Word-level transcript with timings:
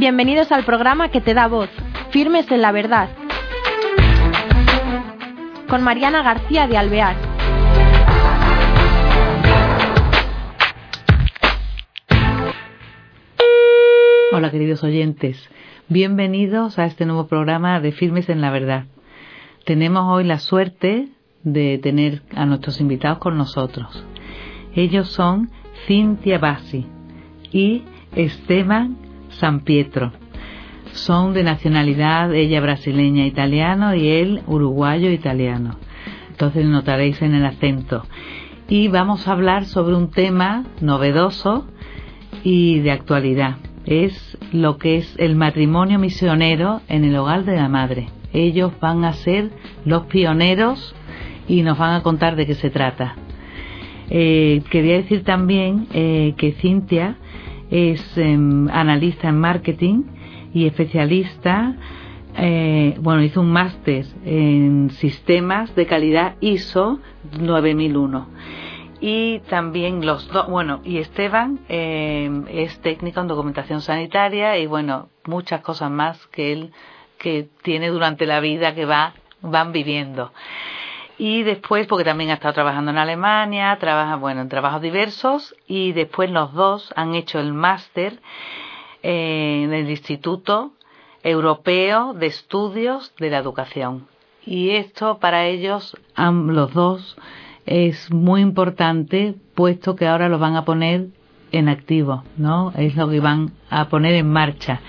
Bienvenidos 0.00 0.50
al 0.50 0.64
programa 0.64 1.10
que 1.10 1.20
te 1.20 1.34
da 1.34 1.46
voz, 1.46 1.68
Firmes 2.08 2.50
en 2.50 2.62
la 2.62 2.72
Verdad, 2.72 3.10
con 5.68 5.82
Mariana 5.82 6.22
García 6.22 6.66
de 6.66 6.78
Alvear. 6.78 7.16
Hola 14.32 14.50
queridos 14.50 14.82
oyentes, 14.82 15.50
bienvenidos 15.90 16.78
a 16.78 16.86
este 16.86 17.04
nuevo 17.04 17.26
programa 17.26 17.78
de 17.80 17.92
Firmes 17.92 18.30
en 18.30 18.40
la 18.40 18.50
Verdad. 18.50 18.86
Tenemos 19.66 20.04
hoy 20.06 20.24
la 20.24 20.38
suerte 20.38 21.08
de 21.42 21.76
tener 21.76 22.22
a 22.34 22.46
nuestros 22.46 22.80
invitados 22.80 23.18
con 23.18 23.36
nosotros. 23.36 24.02
Ellos 24.74 25.10
son 25.10 25.50
Cintia 25.86 26.38
Bassi 26.38 26.86
y 27.52 27.82
Esteban 28.16 29.09
San 29.30 29.60
Pietro. 29.60 30.12
Son 30.92 31.32
de 31.32 31.44
nacionalidad, 31.44 32.34
ella 32.34 32.60
brasileña 32.60 33.24
italiano 33.24 33.94
y 33.94 34.08
él 34.08 34.42
uruguayo 34.46 35.10
italiano. 35.10 35.76
Entonces 36.30 36.64
notaréis 36.64 37.20
en 37.22 37.34
el 37.34 37.44
acento. 37.44 38.04
Y 38.68 38.88
vamos 38.88 39.26
a 39.26 39.32
hablar 39.32 39.64
sobre 39.66 39.94
un 39.96 40.10
tema 40.10 40.64
novedoso 40.80 41.66
y 42.44 42.80
de 42.80 42.92
actualidad. 42.92 43.56
Es 43.84 44.38
lo 44.52 44.78
que 44.78 44.96
es 44.96 45.14
el 45.18 45.36
matrimonio 45.36 45.98
misionero 45.98 46.80
en 46.88 47.04
el 47.04 47.16
hogar 47.16 47.44
de 47.44 47.56
la 47.56 47.68
madre. 47.68 48.08
Ellos 48.32 48.72
van 48.80 49.04
a 49.04 49.12
ser 49.12 49.50
los 49.84 50.06
pioneros 50.06 50.94
y 51.48 51.62
nos 51.62 51.78
van 51.78 51.94
a 51.94 52.02
contar 52.02 52.36
de 52.36 52.46
qué 52.46 52.54
se 52.54 52.70
trata. 52.70 53.16
Eh, 54.08 54.62
quería 54.70 54.96
decir 54.96 55.24
también 55.24 55.86
eh, 55.92 56.34
que 56.36 56.52
Cintia 56.52 57.16
es 57.70 58.18
em, 58.18 58.68
analista 58.68 59.28
en 59.28 59.38
marketing 59.38 60.02
y 60.52 60.66
especialista, 60.66 61.76
eh, 62.36 62.96
bueno, 63.00 63.22
hizo 63.22 63.40
un 63.40 63.50
máster 63.50 64.04
en 64.24 64.90
sistemas 64.90 65.74
de 65.74 65.86
calidad 65.86 66.34
ISO 66.40 67.00
9001. 67.38 68.28
Y 69.00 69.38
también 69.48 70.04
los 70.04 70.28
dos, 70.28 70.48
bueno, 70.48 70.80
y 70.84 70.98
Esteban 70.98 71.60
em, 71.68 72.44
es 72.48 72.78
técnico 72.80 73.20
en 73.20 73.28
documentación 73.28 73.80
sanitaria 73.80 74.58
y 74.58 74.66
bueno, 74.66 75.08
muchas 75.24 75.62
cosas 75.62 75.90
más 75.90 76.26
que 76.28 76.52
él 76.52 76.72
que 77.18 77.48
tiene 77.62 77.88
durante 77.88 78.26
la 78.26 78.40
vida 78.40 78.74
que 78.74 78.84
va 78.84 79.14
van 79.42 79.72
viviendo. 79.72 80.32
Y 81.22 81.42
después, 81.42 81.86
porque 81.86 82.06
también 82.06 82.30
ha 82.30 82.34
estado 82.34 82.54
trabajando 82.54 82.92
en 82.92 82.96
Alemania, 82.96 83.76
trabaja, 83.78 84.16
bueno, 84.16 84.40
en 84.40 84.48
trabajos 84.48 84.80
diversos, 84.80 85.54
y 85.66 85.92
después 85.92 86.30
los 86.30 86.54
dos 86.54 86.94
han 86.96 87.14
hecho 87.14 87.38
el 87.38 87.52
máster 87.52 88.18
eh, 89.02 89.64
en 89.64 89.74
el 89.74 89.90
Instituto 89.90 90.72
Europeo 91.22 92.14
de 92.14 92.24
Estudios 92.24 93.12
de 93.18 93.28
la 93.28 93.36
Educación. 93.36 94.06
Y 94.46 94.70
esto 94.70 95.18
para 95.18 95.44
ellos, 95.44 95.94
los 96.16 96.72
dos, 96.72 97.18
es 97.66 98.10
muy 98.10 98.40
importante, 98.40 99.34
puesto 99.54 99.96
que 99.96 100.06
ahora 100.06 100.30
lo 100.30 100.38
van 100.38 100.56
a 100.56 100.64
poner 100.64 101.08
en 101.52 101.68
activo, 101.68 102.24
¿no? 102.38 102.72
Es 102.74 102.96
lo 102.96 103.10
que 103.10 103.20
van 103.20 103.52
a 103.68 103.90
poner 103.90 104.14
en 104.14 104.32
marcha. 104.32 104.80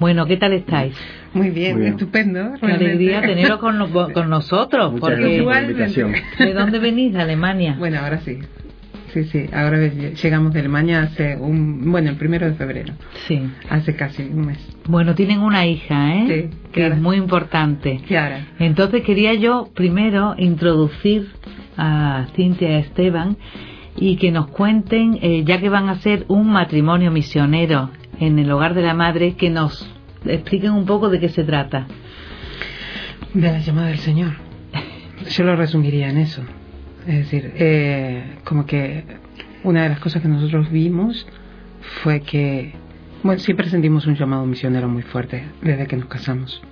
Bueno, 0.00 0.24
¿qué 0.24 0.38
tal 0.38 0.54
estáis? 0.54 0.94
Muy 1.34 1.50
bien, 1.50 1.82
estupendo. 1.82 2.54
Qué 2.58 2.72
alegría 2.72 3.20
teneros 3.20 3.58
con, 3.58 3.78
con 4.14 4.30
nosotros. 4.30 4.92
Muchas 4.92 5.10
porque 5.10 5.42
por 5.42 5.52
la 5.52 5.62
invitación. 5.62 6.14
¿De 6.38 6.54
dónde 6.54 6.78
venís? 6.78 7.12
¿De 7.12 7.20
Alemania? 7.20 7.76
Bueno, 7.78 7.98
ahora 8.00 8.18
sí. 8.20 8.38
Sí, 9.12 9.24
sí, 9.24 9.46
ahora 9.52 9.78
llegamos 9.88 10.52
de 10.54 10.60
Alemania 10.60 11.02
hace 11.02 11.36
un, 11.36 11.90
bueno, 11.90 12.10
el 12.10 12.16
primero 12.16 12.46
de 12.46 12.54
febrero. 12.54 12.94
Sí. 13.26 13.42
Hace 13.68 13.94
casi 13.94 14.22
un 14.22 14.46
mes. 14.46 14.58
Bueno, 14.86 15.14
tienen 15.14 15.40
una 15.40 15.66
hija, 15.66 16.14
¿eh? 16.14 16.50
Sí, 16.50 16.58
que 16.72 16.86
es 16.86 16.96
muy 16.96 17.16
importante. 17.16 18.00
Claro. 18.06 18.36
Entonces 18.58 19.02
quería 19.02 19.34
yo 19.34 19.68
primero 19.74 20.34
introducir 20.38 21.28
a 21.76 22.26
Cintia 22.36 22.70
y 22.70 22.74
a 22.74 22.78
Esteban 22.78 23.36
y 23.96 24.16
que 24.16 24.30
nos 24.30 24.46
cuenten, 24.46 25.18
eh, 25.20 25.42
ya 25.44 25.60
que 25.60 25.68
van 25.68 25.88
a 25.88 25.96
ser 25.96 26.24
un 26.28 26.48
matrimonio 26.48 27.10
misionero 27.10 27.90
en 28.20 28.38
el 28.38 28.50
hogar 28.52 28.74
de 28.74 28.82
la 28.82 28.94
madre, 28.94 29.34
que 29.34 29.50
nos 29.50 29.90
expliquen 30.24 30.72
un 30.72 30.84
poco 30.86 31.08
de 31.08 31.18
qué 31.18 31.30
se 31.30 31.42
trata. 31.42 31.86
De 33.34 33.50
la 33.50 33.58
llamada 33.58 33.88
del 33.88 33.98
Señor. 33.98 34.34
Yo 35.30 35.44
lo 35.44 35.56
resumiría 35.56 36.10
en 36.10 36.18
eso. 36.18 36.42
Es 37.06 37.16
decir, 37.16 37.52
eh, 37.56 38.38
como 38.44 38.66
que 38.66 39.04
una 39.64 39.84
de 39.84 39.88
las 39.88 40.00
cosas 40.00 40.22
que 40.22 40.28
nosotros 40.28 40.70
vimos 40.70 41.26
fue 42.02 42.20
que, 42.20 42.74
bueno, 43.22 43.40
siempre 43.40 43.68
sentimos 43.68 44.06
un 44.06 44.16
llamado 44.16 44.44
misionero 44.46 44.88
muy 44.88 45.02
fuerte 45.02 45.44
desde 45.62 45.86
que 45.86 45.96
nos 45.96 46.06
casamos. 46.06 46.62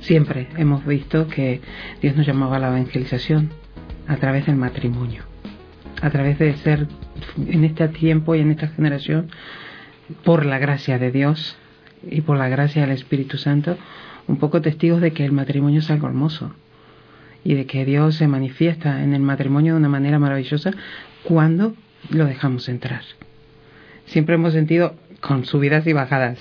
Siempre 0.00 0.48
hemos 0.56 0.86
visto 0.86 1.28
que 1.28 1.60
Dios 2.00 2.16
nos 2.16 2.26
llamaba 2.26 2.56
a 2.56 2.60
la 2.60 2.68
evangelización 2.68 3.50
a 4.06 4.16
través 4.16 4.46
del 4.46 4.56
matrimonio, 4.56 5.24
a 6.00 6.08
través 6.08 6.38
de 6.38 6.54
ser 6.56 6.86
en 7.36 7.64
este 7.64 7.88
tiempo 7.88 8.34
y 8.34 8.40
en 8.40 8.52
esta 8.52 8.68
generación 8.68 9.30
por 10.24 10.46
la 10.46 10.58
gracia 10.58 10.98
de 10.98 11.10
Dios 11.10 11.56
y 12.08 12.20
por 12.20 12.36
la 12.38 12.48
gracia 12.48 12.82
del 12.82 12.92
Espíritu 12.92 13.38
Santo, 13.38 13.76
un 14.26 14.36
poco 14.36 14.60
testigos 14.60 15.00
de 15.00 15.12
que 15.12 15.24
el 15.24 15.32
matrimonio 15.32 15.80
es 15.80 15.90
algo 15.90 16.06
hermoso 16.06 16.52
y 17.44 17.54
de 17.54 17.66
que 17.66 17.84
Dios 17.84 18.16
se 18.16 18.28
manifiesta 18.28 19.02
en 19.02 19.14
el 19.14 19.22
matrimonio 19.22 19.74
de 19.74 19.78
una 19.78 19.88
manera 19.88 20.18
maravillosa 20.18 20.72
cuando 21.24 21.74
lo 22.10 22.26
dejamos 22.26 22.68
entrar. 22.68 23.02
Siempre 24.06 24.36
hemos 24.36 24.52
sentido 24.52 24.94
con 25.20 25.44
subidas 25.44 25.86
y 25.86 25.92
bajadas. 25.92 26.38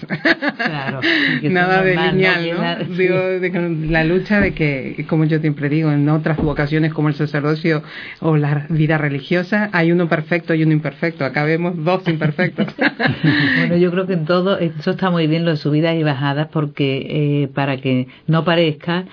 Claro. 0.57 1.01
Nada 1.43 1.81
de 1.81 1.95
lineal, 1.95 2.88
¿no? 2.88 2.95
Digo, 2.95 3.17
de, 3.17 3.88
la 3.89 4.03
lucha 4.03 4.39
de 4.39 4.53
que, 4.53 5.05
como 5.09 5.25
yo 5.25 5.39
siempre 5.39 5.69
digo, 5.69 5.91
en 5.91 6.07
otras 6.09 6.38
vocaciones 6.38 6.93
como 6.93 7.09
el 7.09 7.16
sacerdocio 7.16 7.83
o 8.19 8.37
la 8.37 8.67
vida 8.69 8.97
religiosa, 8.97 9.69
hay 9.73 9.91
uno 9.91 10.07
perfecto 10.07 10.53
y 10.53 10.63
uno 10.63 10.73
imperfecto. 10.73 11.25
Acá 11.25 11.43
vemos 11.43 11.73
dos 11.83 12.07
imperfectos. 12.07 12.67
bueno, 13.57 13.77
yo 13.77 13.91
creo 13.91 14.05
que 14.05 14.13
en 14.13 14.25
todo, 14.25 14.59
eso 14.59 14.91
está 14.91 15.09
muy 15.09 15.27
bien 15.27 15.45
lo 15.45 15.51
de 15.51 15.57
subidas 15.57 15.95
y 15.95 16.03
bajadas, 16.03 16.47
porque 16.51 17.43
eh, 17.43 17.47
para 17.47 17.77
que 17.77 18.07
no 18.27 18.45
parezca 18.45 19.05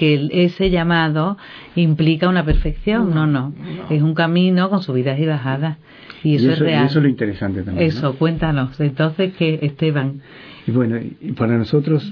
que 0.00 0.30
ese 0.32 0.70
llamado 0.70 1.36
implica 1.76 2.26
una 2.26 2.42
perfección. 2.42 3.14
No, 3.14 3.26
no. 3.26 3.52
Es 3.90 4.00
un 4.00 4.14
camino 4.14 4.70
con 4.70 4.82
subidas 4.82 5.20
y 5.20 5.26
bajadas. 5.26 5.76
Y 6.24 6.36
eso, 6.36 6.52
es 6.52 6.58
real. 6.58 6.86
eso 6.86 7.00
es 7.00 7.02
lo 7.02 7.10
interesante 7.10 7.62
también. 7.62 7.86
Eso, 7.86 8.16
cuéntanos. 8.16 8.80
Entonces, 8.80 9.34
¿qué, 9.36 9.58
Esteban? 9.60 10.22
Y 10.66 10.70
bueno, 10.70 10.96
y 10.96 11.32
para 11.32 11.58
nosotros 11.58 12.10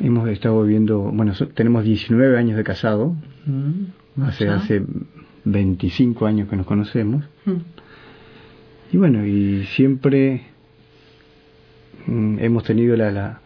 hemos 0.00 0.28
estado 0.28 0.60
viviendo, 0.64 0.98
bueno, 0.98 1.34
tenemos 1.54 1.84
19 1.84 2.36
años 2.36 2.56
de 2.56 2.64
casado, 2.64 3.14
mm, 3.46 4.22
hace, 4.24 4.48
hace 4.48 4.82
25 5.44 6.26
años 6.26 6.48
que 6.48 6.56
nos 6.56 6.66
conocemos. 6.66 7.24
Mm. 7.44 7.52
Y 8.92 8.96
bueno, 8.96 9.24
y 9.24 9.66
siempre 9.66 10.42
mm, 12.06 12.40
hemos 12.40 12.64
tenido 12.64 12.96
la, 12.96 13.12
la, 13.12 13.40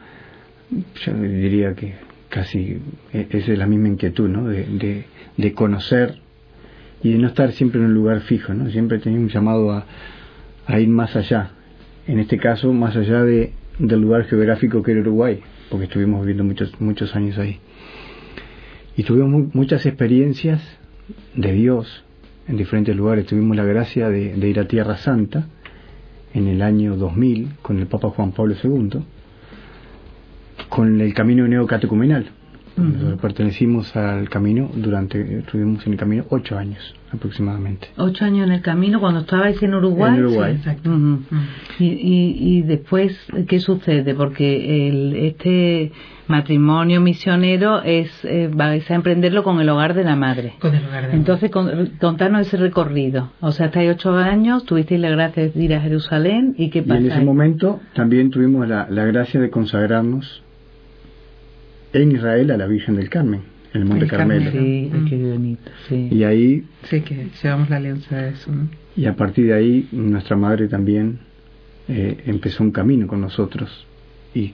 yo 1.04 1.12
diría 1.12 1.74
que 1.74 2.11
casi 2.32 2.78
e, 3.12 3.26
es 3.30 3.46
la 3.48 3.66
misma 3.66 3.88
inquietud, 3.88 4.28
¿no? 4.28 4.48
De, 4.48 4.64
de, 4.64 5.04
de 5.36 5.52
conocer 5.52 6.16
y 7.02 7.12
de 7.12 7.18
no 7.18 7.28
estar 7.28 7.52
siempre 7.52 7.78
en 7.78 7.86
un 7.86 7.94
lugar 7.94 8.22
fijo, 8.22 8.54
¿no? 8.54 8.70
Siempre 8.70 8.98
tenía 8.98 9.20
un 9.20 9.28
llamado 9.28 9.70
a, 9.70 9.84
a 10.66 10.80
ir 10.80 10.88
más 10.88 11.14
allá. 11.14 11.50
En 12.06 12.18
este 12.18 12.38
caso, 12.38 12.72
más 12.72 12.96
allá 12.96 13.22
de, 13.22 13.52
del 13.78 14.00
lugar 14.00 14.24
geográfico 14.24 14.82
que 14.82 14.92
era 14.92 15.02
Uruguay, 15.02 15.40
porque 15.70 15.84
estuvimos 15.84 16.20
viviendo 16.22 16.44
muchos, 16.44 16.80
muchos 16.80 17.14
años 17.14 17.38
ahí. 17.38 17.60
Y 18.96 19.02
tuvimos 19.02 19.54
muchas 19.54 19.84
experiencias 19.84 20.60
de 21.34 21.52
Dios 21.52 22.04
en 22.48 22.56
diferentes 22.56 22.96
lugares. 22.96 23.26
Tuvimos 23.26 23.56
la 23.56 23.64
gracia 23.64 24.08
de, 24.08 24.34
de 24.34 24.48
ir 24.48 24.58
a 24.58 24.66
Tierra 24.66 24.96
Santa 24.96 25.48
en 26.32 26.48
el 26.48 26.62
año 26.62 26.96
2000 26.96 27.56
con 27.60 27.78
el 27.78 27.86
Papa 27.86 28.08
Juan 28.08 28.32
Pablo 28.32 28.54
II, 28.62 29.02
con 30.72 31.00
el 31.00 31.12
camino 31.12 31.46
neocatecumenal 31.46 32.30
nosotros 32.76 33.20
pertenecimos 33.20 33.94
al 33.96 34.28
camino 34.30 34.70
durante, 34.74 35.38
estuvimos 35.38 35.86
en 35.86 35.92
el 35.92 35.98
camino 35.98 36.24
ocho 36.30 36.56
años 36.56 36.94
aproximadamente. 37.12 37.88
Ocho 37.98 38.24
años 38.24 38.46
en 38.46 38.54
el 38.54 38.62
camino 38.62 38.98
cuando 38.98 39.20
estabais 39.20 39.62
en 39.62 39.74
Uruguay. 39.74 40.14
En 40.14 40.24
Uruguay. 40.24 40.54
exacto. 40.54 40.90
y, 41.78 41.86
y, 42.38 42.62
después, 42.62 43.14
¿qué 43.46 43.60
sucede? 43.60 44.14
Porque 44.14 44.88
el, 44.88 45.14
este 45.16 45.92
matrimonio 46.28 47.02
misionero 47.02 47.82
es, 47.82 48.10
eh, 48.24 48.48
vais 48.50 48.90
a 48.90 48.94
emprenderlo 48.94 49.42
con 49.42 49.60
el 49.60 49.68
hogar 49.68 49.92
de 49.92 50.04
la 50.04 50.16
madre. 50.16 50.54
Con 50.58 50.74
el 50.74 50.86
hogar 50.86 51.02
de 51.02 51.08
la 51.08 51.14
Entonces, 51.14 51.50
contarnos 52.00 52.46
ese 52.46 52.56
recorrido. 52.56 53.30
O 53.40 53.52
sea, 53.52 53.66
estáis 53.66 53.90
ocho 53.90 54.16
años, 54.16 54.64
tuvisteis 54.64 55.00
la 55.00 55.10
gracia 55.10 55.50
de 55.50 55.62
ir 55.62 55.74
a 55.74 55.82
Jerusalén 55.82 56.54
y 56.56 56.70
qué 56.70 56.82
pasa. 56.82 57.00
Y 57.00 57.04
en 57.04 57.12
ese 57.12 57.24
momento 57.24 57.80
también 57.92 58.30
tuvimos 58.30 58.66
la, 58.66 58.86
la 58.88 59.04
gracia 59.04 59.38
de 59.38 59.50
consagrarnos 59.50 60.42
en 61.92 62.12
Israel 62.12 62.50
a 62.50 62.56
la 62.56 62.66
Virgen 62.66 62.96
del 62.96 63.08
Carmen, 63.08 63.42
en 63.74 63.82
el 63.82 63.88
Monte 63.88 64.06
Carmelo. 64.06 64.50
Sí, 64.50 64.90
qué 65.08 65.16
bonito, 65.16 65.70
sí. 65.88 66.08
Y 66.10 66.24
ahí... 66.24 66.64
Sí, 66.84 67.00
que 67.02 67.28
llevamos 67.42 67.70
la 67.70 67.76
alianza 67.76 68.16
de 68.16 68.30
eso, 68.30 68.52
¿no? 68.52 68.68
Y 68.96 69.06
a 69.06 69.16
partir 69.16 69.46
de 69.46 69.54
ahí 69.54 69.88
nuestra 69.92 70.36
madre 70.36 70.68
también 70.68 71.18
eh, 71.88 72.22
empezó 72.26 72.62
un 72.62 72.72
camino 72.72 73.06
con 73.06 73.20
nosotros 73.20 73.86
y, 74.34 74.52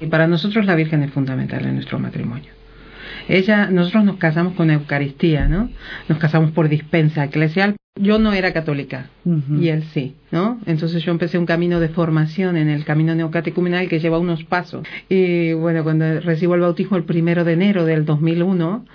y 0.00 0.06
para 0.06 0.26
nosotros 0.26 0.64
la 0.66 0.74
Virgen 0.74 1.02
es 1.02 1.10
fundamental 1.10 1.64
en 1.64 1.74
nuestro 1.74 1.98
matrimonio. 1.98 2.50
Ella, 3.28 3.68
nosotros 3.70 4.04
nos 4.04 4.16
casamos 4.16 4.54
con 4.54 4.70
Eucaristía, 4.70 5.48
¿no? 5.48 5.70
Nos 6.08 6.18
casamos 6.18 6.50
por 6.50 6.68
dispensa 6.68 7.24
eclesial. 7.24 7.76
Yo 8.00 8.18
no 8.18 8.32
era 8.32 8.54
católica 8.54 9.10
y 9.60 9.68
él 9.68 9.82
sí, 9.92 10.14
¿no? 10.30 10.58
Entonces 10.64 11.02
yo 11.04 11.12
empecé 11.12 11.36
un 11.36 11.44
camino 11.44 11.78
de 11.78 11.90
formación 11.90 12.56
en 12.56 12.70
el 12.70 12.86
camino 12.86 13.14
neocatecumenal 13.14 13.86
que 13.88 14.00
lleva 14.00 14.18
unos 14.18 14.44
pasos. 14.44 14.86
Y 15.10 15.52
bueno, 15.52 15.84
cuando 15.84 16.20
recibo 16.20 16.54
el 16.54 16.62
bautismo 16.62 16.96
el 16.96 17.04
primero 17.04 17.44
de 17.44 17.52
enero 17.52 17.84
del 17.84 18.06
2001, 18.06 18.86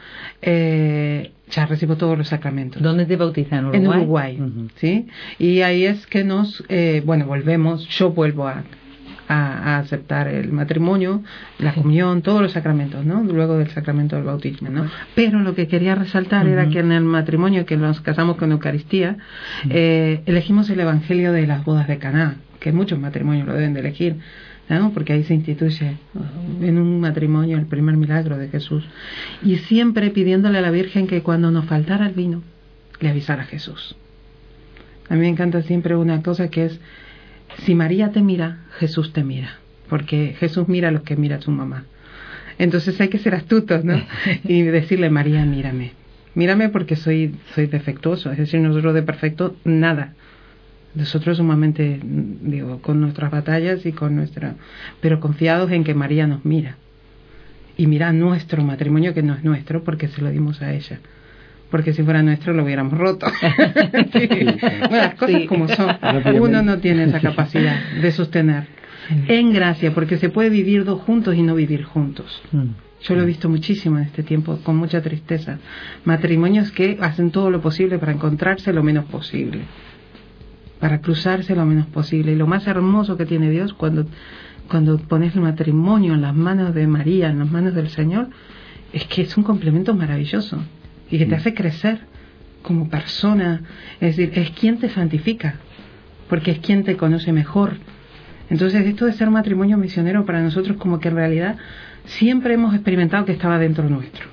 eh, 0.42 1.32
ya 1.52 1.68
recibo 1.68 1.96
todos 1.96 2.18
los 2.18 2.30
sacramentos. 2.30 2.82
¿Dónde 2.82 3.06
te 3.06 3.18
bautizan? 3.18 3.72
¿En 3.72 3.88
Uruguay? 3.88 4.36
En 4.36 4.44
Uruguay, 4.44 4.70
¿sí? 4.78 5.06
Y 5.38 5.62
ahí 5.62 5.86
es 5.86 6.08
que 6.08 6.24
nos, 6.24 6.64
eh, 6.68 7.04
bueno, 7.06 7.28
volvemos, 7.28 7.88
yo 7.90 8.10
vuelvo 8.10 8.48
a 8.48 8.64
a, 9.28 9.78
aceptar 9.80 10.28
el 10.28 10.52
matrimonio, 10.52 11.24
la 11.60 11.74
comunión, 11.74 12.22
todos 12.22 12.42
los 12.42 12.52
sacramentos, 12.52 13.06
¿no? 13.06 13.24
Luego 13.24 13.58
del 13.58 13.70
sacramento 13.70 14.16
del 14.16 14.26
bautismo, 14.26 14.70
¿no? 14.70 14.90
Pero 15.16 15.40
lo 15.40 15.56
que 15.56 15.68
quería 15.68 15.96
resaltar 15.96 16.48
era 16.48 16.70
que 16.70 16.80
en 16.80 16.92
el 16.92 17.04
matrimonio, 17.04 17.66
que 17.66 17.78
nos 17.78 18.02
casamos 18.02 18.38
con 18.38 18.52
Eucaristía, 18.52 19.18
eh, 19.70 20.22
elegimos 20.26 20.70
el 20.70 20.80
Evangelio 20.80 21.32
de 21.32 21.48
las 21.48 21.64
bodas 21.66 21.88
de 21.88 21.98
Caná, 21.98 22.38
que 22.60 22.72
muchos 22.72 23.00
matrimonios 23.00 23.48
lo 23.48 23.54
deben 23.54 23.74
de 23.74 23.82
elegir, 23.82 24.16
¿no? 24.70 24.92
porque 24.92 25.14
ahí 25.14 25.24
se 25.24 25.34
instituye 25.34 25.98
en 26.62 26.78
un 26.78 27.00
matrimonio 27.00 27.58
el 27.58 27.66
primer 27.66 27.98
milagro 27.98 28.38
de 28.38 28.50
Jesús. 28.50 28.84
Y 29.44 29.58
siempre 29.58 30.10
pidiéndole 30.10 30.58
a 30.58 30.62
la 30.62 30.72
Virgen 30.72 31.08
que 31.08 31.22
cuando 31.22 31.52
nos 31.52 31.66
faltara 31.66 32.08
el 32.08 32.14
vino, 32.14 32.44
le 33.00 33.10
avisara 33.10 33.44
a 33.44 33.46
Jesús. 33.46 33.96
A 35.10 35.14
mí 35.14 35.22
me 35.22 35.30
encanta 35.30 35.62
siempre 35.62 35.96
una 35.96 36.22
cosa 36.22 36.50
que 36.50 36.66
es 36.66 36.80
si 37.66 37.76
María 37.76 38.12
te 38.12 38.22
mira, 38.22 38.60
Jesús 38.80 39.14
te 39.14 39.24
mira, 39.24 39.58
porque 39.90 40.36
Jesús 40.40 40.68
mira 40.68 40.90
a 40.90 40.92
los 40.92 41.04
que 41.04 41.16
mira 41.16 41.38
a 41.38 41.42
su 41.42 41.52
mamá. 41.52 41.86
Entonces 42.60 43.00
hay 43.00 43.10
que 43.10 43.20
ser 43.20 43.36
astutos, 43.36 43.84
¿no? 43.84 44.02
Y 44.44 44.64
decirle, 44.64 45.10
María, 45.10 45.46
mírame. 45.46 45.92
Mírame 46.34 46.70
porque 46.70 46.96
soy, 46.96 47.36
soy 47.56 47.68
defectuoso, 47.68 48.32
es 48.32 48.38
decir, 48.38 48.60
nosotros 48.60 48.94
de 48.94 49.04
perfecto, 49.04 49.56
nada. 49.64 50.14
Nosotros 50.94 51.38
sumamente, 51.38 52.00
digo, 52.04 52.82
con 52.82 53.02
nuestras 53.02 53.32
batallas 53.32 53.86
y 53.86 53.92
con 53.92 54.16
nuestra... 54.16 54.56
pero 55.02 55.20
confiados 55.20 55.72
en 55.72 55.84
que 55.84 55.94
María 55.94 56.28
nos 56.28 56.46
mira. 56.46 56.78
Y 57.76 57.88
mira 57.88 58.12
nuestro 58.14 58.64
matrimonio, 58.64 59.14
que 59.14 59.22
no 59.22 59.36
es 59.36 59.44
nuestro, 59.44 59.84
porque 59.84 60.08
se 60.08 60.22
lo 60.22 60.32
dimos 60.32 60.62
a 60.62 60.74
ella 60.74 61.00
porque 61.70 61.94
si 61.94 62.04
fuera 62.04 62.24
nuestro 62.24 62.54
lo 62.54 62.64
hubiéramos 62.64 62.98
roto. 62.98 63.28
Bueno, 64.88 65.04
las 65.04 65.16
cosas 65.16 65.42
como 65.48 65.68
son. 65.68 65.96
Uno 66.42 66.62
no 66.62 66.78
tiene 66.80 67.04
esa 67.04 67.20
capacidad 67.20 67.78
de 68.02 68.12
sostener. 68.12 68.68
En 69.28 69.54
gracia, 69.54 69.94
porque 69.94 70.18
se 70.18 70.30
puede 70.30 70.50
vivir 70.50 70.84
dos 70.84 71.02
juntos 71.02 71.36
y 71.36 71.42
no 71.42 71.56
vivir 71.56 71.84
juntos. 71.84 72.42
Mm. 72.52 72.68
Yo 73.02 73.16
lo 73.16 73.22
he 73.22 73.26
visto 73.26 73.48
muchísimo 73.48 73.98
en 73.98 74.06
este 74.06 74.24
tiempo, 74.24 74.60
con 74.64 74.76
mucha 74.76 75.02
tristeza. 75.02 75.60
Matrimonios 76.04 76.72
que 76.72 76.98
hacen 77.02 77.32
todo 77.32 77.50
lo 77.50 77.62
posible 77.62 78.00
para 78.00 78.12
encontrarse 78.12 78.74
lo 78.74 78.84
menos 78.84 79.06
posible, 79.06 79.62
para 80.80 81.00
cruzarse 81.00 81.56
lo 81.56 81.66
menos 81.66 81.86
posible. 81.88 82.34
Y 82.34 82.36
lo 82.36 82.48
más 82.48 82.68
hermoso 82.68 83.18
que 83.18 83.26
tiene 83.26 83.50
Dios 83.50 83.74
cuando, 83.74 84.06
cuando 84.68 84.98
pones 84.98 85.36
el 85.36 85.42
matrimonio 85.42 86.14
en 86.14 86.22
las 86.22 86.36
manos 86.36 86.74
de 86.74 86.88
María, 86.88 87.30
en 87.30 87.40
las 87.40 87.52
manos 87.52 87.76
del 87.76 87.90
Señor, 87.90 88.30
es 88.92 89.06
que 89.06 89.22
es 89.22 89.38
un 89.38 89.44
complemento 89.44 89.94
maravilloso 89.94 90.62
y 91.10 91.18
que 91.18 91.26
te 91.26 91.36
mm. 91.36 91.40
hace 91.40 91.54
crecer 91.54 92.00
como 92.62 92.90
persona. 92.90 93.62
Es 94.00 94.18
decir, 94.18 94.38
es 94.38 94.52
quien 94.52 94.78
te 94.78 94.90
santifica, 94.90 95.56
porque 96.30 96.52
es 96.52 96.60
quien 96.60 96.84
te 96.84 96.98
conoce 96.98 97.32
mejor. 97.32 97.78
Entonces, 98.50 98.86
esto 98.86 99.06
de 99.06 99.14
ser 99.14 99.30
matrimonio 99.30 99.78
misionero 99.78 100.26
para 100.26 100.42
nosotros 100.42 100.78
como 100.78 101.00
que 101.00 101.10
en 101.10 101.16
realidad 101.16 101.58
siempre 102.06 102.54
hemos 102.54 102.74
experimentado 102.74 103.26
que 103.26 103.34
estaba 103.34 103.58
dentro 103.58 103.90
nuestro. 103.90 104.26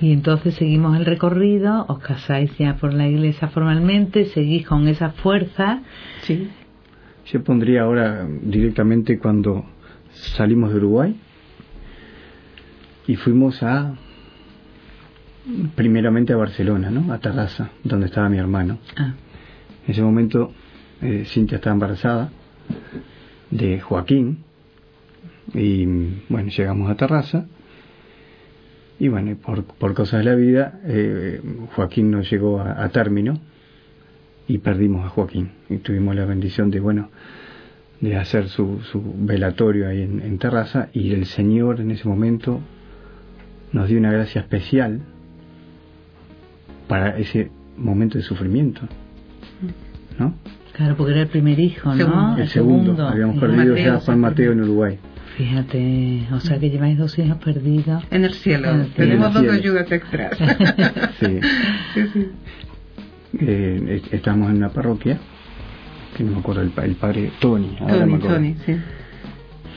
Y 0.00 0.12
entonces 0.12 0.54
seguimos 0.54 0.96
el 0.96 1.06
recorrido, 1.06 1.86
os 1.88 2.00
casáis 2.00 2.54
ya 2.58 2.76
por 2.76 2.92
la 2.92 3.08
iglesia 3.08 3.48
formalmente, 3.48 4.26
seguís 4.26 4.66
con 4.66 4.88
esa 4.88 5.10
fuerza. 5.10 5.80
Sí. 6.20 6.50
Yo 7.26 7.42
pondría 7.42 7.82
ahora 7.82 8.26
directamente 8.42 9.18
cuando 9.18 9.64
salimos 10.10 10.70
de 10.70 10.76
Uruguay 10.76 11.16
y 13.06 13.16
fuimos 13.16 13.62
a 13.62 13.94
primeramente 15.74 16.32
a 16.32 16.36
Barcelona, 16.36 16.90
¿no? 16.90 17.12
A 17.12 17.18
Terraza, 17.18 17.70
donde 17.84 18.06
estaba 18.06 18.28
mi 18.28 18.38
hermano. 18.38 18.78
Ah. 18.96 19.14
En 19.84 19.92
ese 19.92 20.02
momento 20.02 20.52
eh, 21.00 21.24
Cintia 21.26 21.56
estaba 21.56 21.74
embarazada 21.74 22.30
de 23.50 23.80
Joaquín 23.80 24.38
y 25.54 25.86
bueno, 26.28 26.48
llegamos 26.48 26.90
a 26.90 26.96
Terraza 26.96 27.46
y 28.98 29.08
bueno, 29.08 29.36
por, 29.36 29.64
por 29.64 29.94
cosas 29.94 30.24
de 30.24 30.24
la 30.24 30.34
vida 30.34 30.80
eh, 30.84 31.40
Joaquín 31.74 32.10
no 32.10 32.22
llegó 32.22 32.60
a, 32.60 32.88
término 32.88 33.38
y 34.48 34.58
perdimos 34.58 35.06
a 35.06 35.10
Joaquín 35.10 35.52
y 35.68 35.76
tuvimos 35.76 36.16
la 36.16 36.24
bendición 36.24 36.70
de 36.70 36.80
bueno 36.80 37.10
de 38.00 38.16
hacer 38.16 38.48
su, 38.48 38.80
su 38.90 39.02
velatorio 39.16 39.88
ahí 39.88 40.02
en, 40.02 40.20
en 40.20 40.38
Terraza 40.38 40.88
y 40.92 41.12
el 41.12 41.26
Señor 41.26 41.80
en 41.80 41.92
ese 41.92 42.08
momento 42.08 42.60
nos 43.72 43.88
dio 43.88 43.98
una 43.98 44.10
gracia 44.10 44.40
especial 44.40 45.02
para 46.88 47.18
ese 47.18 47.50
momento 47.76 48.18
de 48.18 48.24
sufrimiento, 48.24 48.82
¿no? 50.18 50.34
Claro, 50.72 50.96
porque 50.96 51.12
era 51.12 51.22
el 51.22 51.28
primer 51.28 51.58
hijo, 51.58 51.94
¿no? 51.94 52.36
El, 52.36 52.48
segundo. 52.48 53.06
Habíamos 53.06 53.38
perdido 53.38 53.76
ya 53.76 53.94
a 53.94 54.00
Juan 54.00 54.20
Mateo 54.20 54.52
en 54.52 54.62
Uruguay. 54.62 54.98
Fíjate, 55.36 56.26
o 56.32 56.40
sea 56.40 56.58
que 56.58 56.70
lleváis 56.70 56.98
dos 56.98 57.18
hijos 57.18 57.38
perdidos. 57.38 58.02
En 58.10 58.24
el 58.24 58.32
cielo. 58.34 58.86
Tenemos 58.94 59.32
dos 59.34 59.48
ayudas 59.48 59.90
extras. 59.90 60.36
sí. 61.20 61.40
sí, 61.94 62.28
eh, 63.40 64.02
estamos 64.12 64.50
en 64.50 64.56
una 64.56 64.70
parroquia, 64.70 65.18
que 66.16 66.24
no 66.24 66.32
me 66.32 66.38
acuerdo, 66.38 66.62
el, 66.62 66.72
el 66.84 66.94
padre 66.94 67.32
Tony. 67.40 67.76
Tony, 67.78 68.18
Tony, 68.18 68.56
sí 68.64 68.76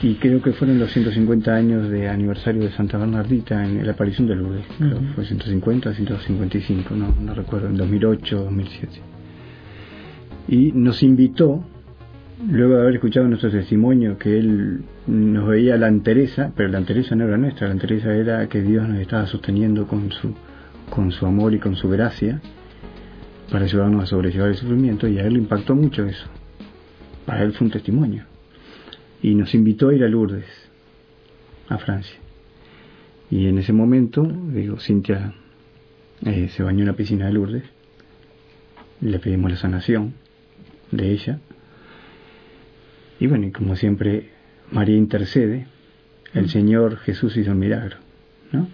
y 0.01 0.15
creo 0.15 0.41
que 0.41 0.53
fueron 0.53 0.79
los 0.79 0.91
150 0.93 1.53
años 1.53 1.89
de 1.89 2.07
aniversario 2.07 2.63
de 2.63 2.71
Santa 2.71 2.97
Bernardita 2.97 3.65
en 3.65 3.85
la 3.85 3.91
aparición 3.91 4.27
de 4.27 4.35
Lourdes. 4.35 4.65
fue 5.13 5.25
150, 5.25 5.93
155, 5.93 6.95
no, 6.95 7.13
no 7.19 7.33
recuerdo, 7.33 7.67
en 7.67 7.75
2008, 7.75 8.43
2007. 8.45 8.93
Y 10.47 10.71
nos 10.71 11.03
invitó, 11.03 11.65
luego 12.49 12.75
de 12.75 12.81
haber 12.81 12.95
escuchado 12.95 13.27
nuestro 13.27 13.51
testimonio, 13.51 14.17
que 14.17 14.37
él 14.37 14.83
nos 15.05 15.49
veía 15.49 15.75
la 15.77 15.89
entereza, 15.89 16.53
pero 16.55 16.69
la 16.69 16.77
entereza 16.77 17.15
no 17.15 17.25
era 17.25 17.37
nuestra, 17.37 17.67
la 17.67 17.73
entereza 17.73 18.13
era 18.13 18.47
que 18.47 18.61
Dios 18.61 18.87
nos 18.87 18.99
estaba 18.99 19.27
sosteniendo 19.27 19.85
con 19.85 20.11
su, 20.11 20.33
con 20.89 21.11
su 21.11 21.25
amor 21.25 21.53
y 21.53 21.59
con 21.59 21.75
su 21.75 21.89
gracia 21.89 22.39
para 23.51 23.65
ayudarnos 23.65 24.03
a 24.03 24.05
sobrellevar 24.05 24.49
el 24.49 24.55
sufrimiento, 24.55 25.07
y 25.09 25.17
a 25.17 25.23
él 25.23 25.33
le 25.33 25.39
impactó 25.39 25.75
mucho 25.75 26.05
eso. 26.05 26.27
Para 27.25 27.43
él 27.43 27.51
fue 27.51 27.65
un 27.65 27.71
testimonio 27.71 28.23
y 29.21 29.35
nos 29.35 29.53
invitó 29.53 29.89
a 29.89 29.95
ir 29.95 30.03
a 30.03 30.07
Lourdes, 30.07 30.45
a 31.67 31.77
Francia. 31.77 32.17
Y 33.29 33.47
en 33.47 33.57
ese 33.59 33.73
momento, 33.73 34.23
digo, 34.23 34.79
Cintia 34.79 35.33
eh, 36.25 36.49
se 36.49 36.63
bañó 36.63 36.79
en 36.79 36.87
la 36.87 36.93
piscina 36.93 37.27
de 37.27 37.33
Lourdes, 37.33 37.63
le 39.01 39.19
pedimos 39.19 39.51
la 39.51 39.57
sanación 39.57 40.13
de 40.91 41.11
ella. 41.11 41.39
Y 43.19 43.27
bueno, 43.27 43.47
y 43.47 43.51
como 43.51 43.75
siempre, 43.75 44.29
María 44.71 44.97
intercede, 44.97 45.67
el 46.33 46.45
mm. 46.45 46.49
Señor 46.49 46.97
Jesús 46.97 47.35
hizo 47.37 47.51
un 47.51 47.59
milagro, 47.59 47.97
¿no? 48.51 48.67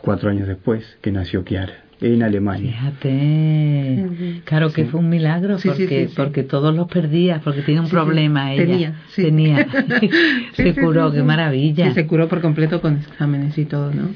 Cuatro 0.00 0.30
años 0.30 0.48
después 0.48 0.98
que 1.00 1.12
nació 1.12 1.44
Kiara 1.44 1.89
en 2.00 2.22
Alemania. 2.22 2.72
Fíjate, 2.72 4.42
claro 4.44 4.72
que 4.72 4.86
fue 4.86 5.00
un 5.00 5.08
milagro 5.08 5.56
porque, 5.62 6.08
porque 6.16 6.42
todos 6.42 6.74
los 6.74 6.88
perdía, 6.88 7.40
porque 7.42 7.62
tenía 7.62 7.82
un 7.82 7.88
problema 7.88 8.54
ella. 8.54 8.94
Tenía, 9.14 9.66
se 10.54 10.74
curó, 10.74 11.12
qué 11.12 11.22
maravilla. 11.22 11.92
se 11.92 12.06
curó 12.06 12.28
por 12.28 12.40
completo 12.40 12.80
con 12.80 12.96
exámenes 12.96 13.56
y 13.58 13.66
todo, 13.66 13.92
¿no? 13.92 14.08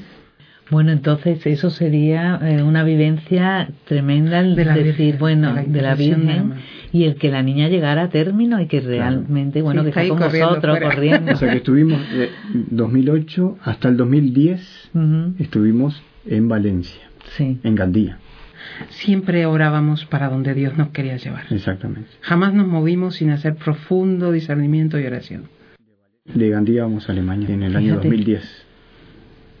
Bueno, 0.71 0.91
entonces 0.91 1.45
eso 1.45 1.69
sería 1.69 2.39
eh, 2.41 2.63
una 2.63 2.83
vivencia 2.83 3.69
tremenda 3.87 4.39
el 4.39 4.55
de 4.55 4.65
decir, 4.65 5.17
bueno, 5.19 5.53
de 5.53 5.81
la, 5.81 5.93
Virgen 5.93 6.53
y 6.91 7.03
el 7.03 7.17
que 7.17 7.29
la 7.29 7.43
niña 7.43 7.67
llegara 7.69 8.03
a 8.03 8.09
término 8.09 8.59
y 8.59 8.65
que 8.65 8.81
realmente, 8.81 9.61
bueno, 9.61 9.83
que 9.83 9.89
está 9.89 10.07
con 10.07 10.19
nosotros 10.19 10.79
corriendo. 10.79 11.33
O 11.33 11.35
sea 11.35 11.51
que 11.51 11.57
estuvimos 11.57 11.99
de 12.09 12.29
2008 12.71 13.59
hasta 13.61 13.89
el 13.89 13.97
2010 13.97 14.91
estuvimos 15.37 16.01
en 16.25 16.47
Valencia 16.47 17.01
en 17.39 17.75
Gandía. 17.75 18.19
Siempre 18.89 19.45
orábamos 19.45 20.05
para 20.05 20.29
donde 20.29 20.53
Dios 20.53 20.77
nos 20.77 20.89
quería 20.89 21.17
llevar. 21.17 21.45
Exactamente. 21.49 22.09
Jamás 22.21 22.53
nos 22.53 22.67
movimos 22.67 23.15
sin 23.15 23.29
hacer 23.29 23.55
profundo 23.55 24.31
discernimiento 24.31 24.99
y 24.99 25.05
oración. 25.05 25.49
De 26.25 26.49
Gandía 26.49 26.83
vamos 26.83 27.07
a 27.07 27.11
Alemania 27.11 27.49
en 27.49 27.63
el 27.63 27.75
año 27.75 27.95
2010. 27.95 28.65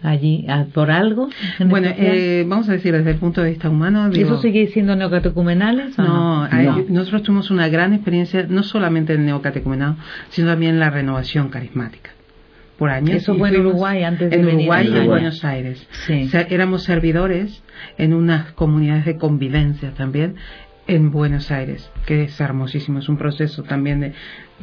allí 0.01 0.47
por 0.73 0.89
algo? 0.89 1.29
Bueno, 1.67 1.89
eh, 1.95 2.43
vamos 2.47 2.67
a 2.69 2.73
decir 2.73 2.93
desde 2.93 3.11
el 3.11 3.17
punto 3.17 3.41
de 3.41 3.51
vista 3.51 3.69
humano. 3.69 4.09
¿Eso 4.11 4.41
sigue 4.41 4.67
siendo 4.67 4.95
neocatecumenales? 4.95 5.97
No, 5.97 6.47
no? 6.47 6.85
nosotros 6.89 7.23
tuvimos 7.23 7.51
una 7.51 7.67
gran 7.69 7.93
experiencia, 7.93 8.47
no 8.49 8.63
solamente 8.63 9.13
en 9.13 9.25
neocatecumenado, 9.25 9.95
sino 10.29 10.47
también 10.47 10.73
en 10.73 10.79
la 10.79 10.89
renovación 10.89 11.49
carismática. 11.49 12.14
Por 12.77 12.89
años. 12.89 13.15
Eso 13.15 13.35
fue 13.35 13.49
en 13.49 13.61
Uruguay 13.61 14.03
antes 14.03 14.29
de 14.29 14.35
en 14.35 14.45
venir 14.45 14.67
Uruguay 14.67 14.89
y 14.91 14.97
en 14.97 15.05
Buenos 15.07 15.45
Aires. 15.45 15.87
Sí. 16.05 16.23
O 16.25 16.27
sea, 16.29 16.41
éramos 16.41 16.83
servidores 16.83 17.63
en 17.97 18.13
unas 18.13 18.51
comunidades 18.53 19.05
de 19.05 19.17
convivencia 19.17 19.91
también 19.91 20.35
en 20.87 21.09
Buenos 21.09 21.49
Aires, 21.51 21.89
que 22.05 22.25
es 22.25 22.39
hermosísimo, 22.39 22.99
es 22.99 23.09
un 23.09 23.17
proceso 23.17 23.63
también 23.63 24.01
de 24.01 24.13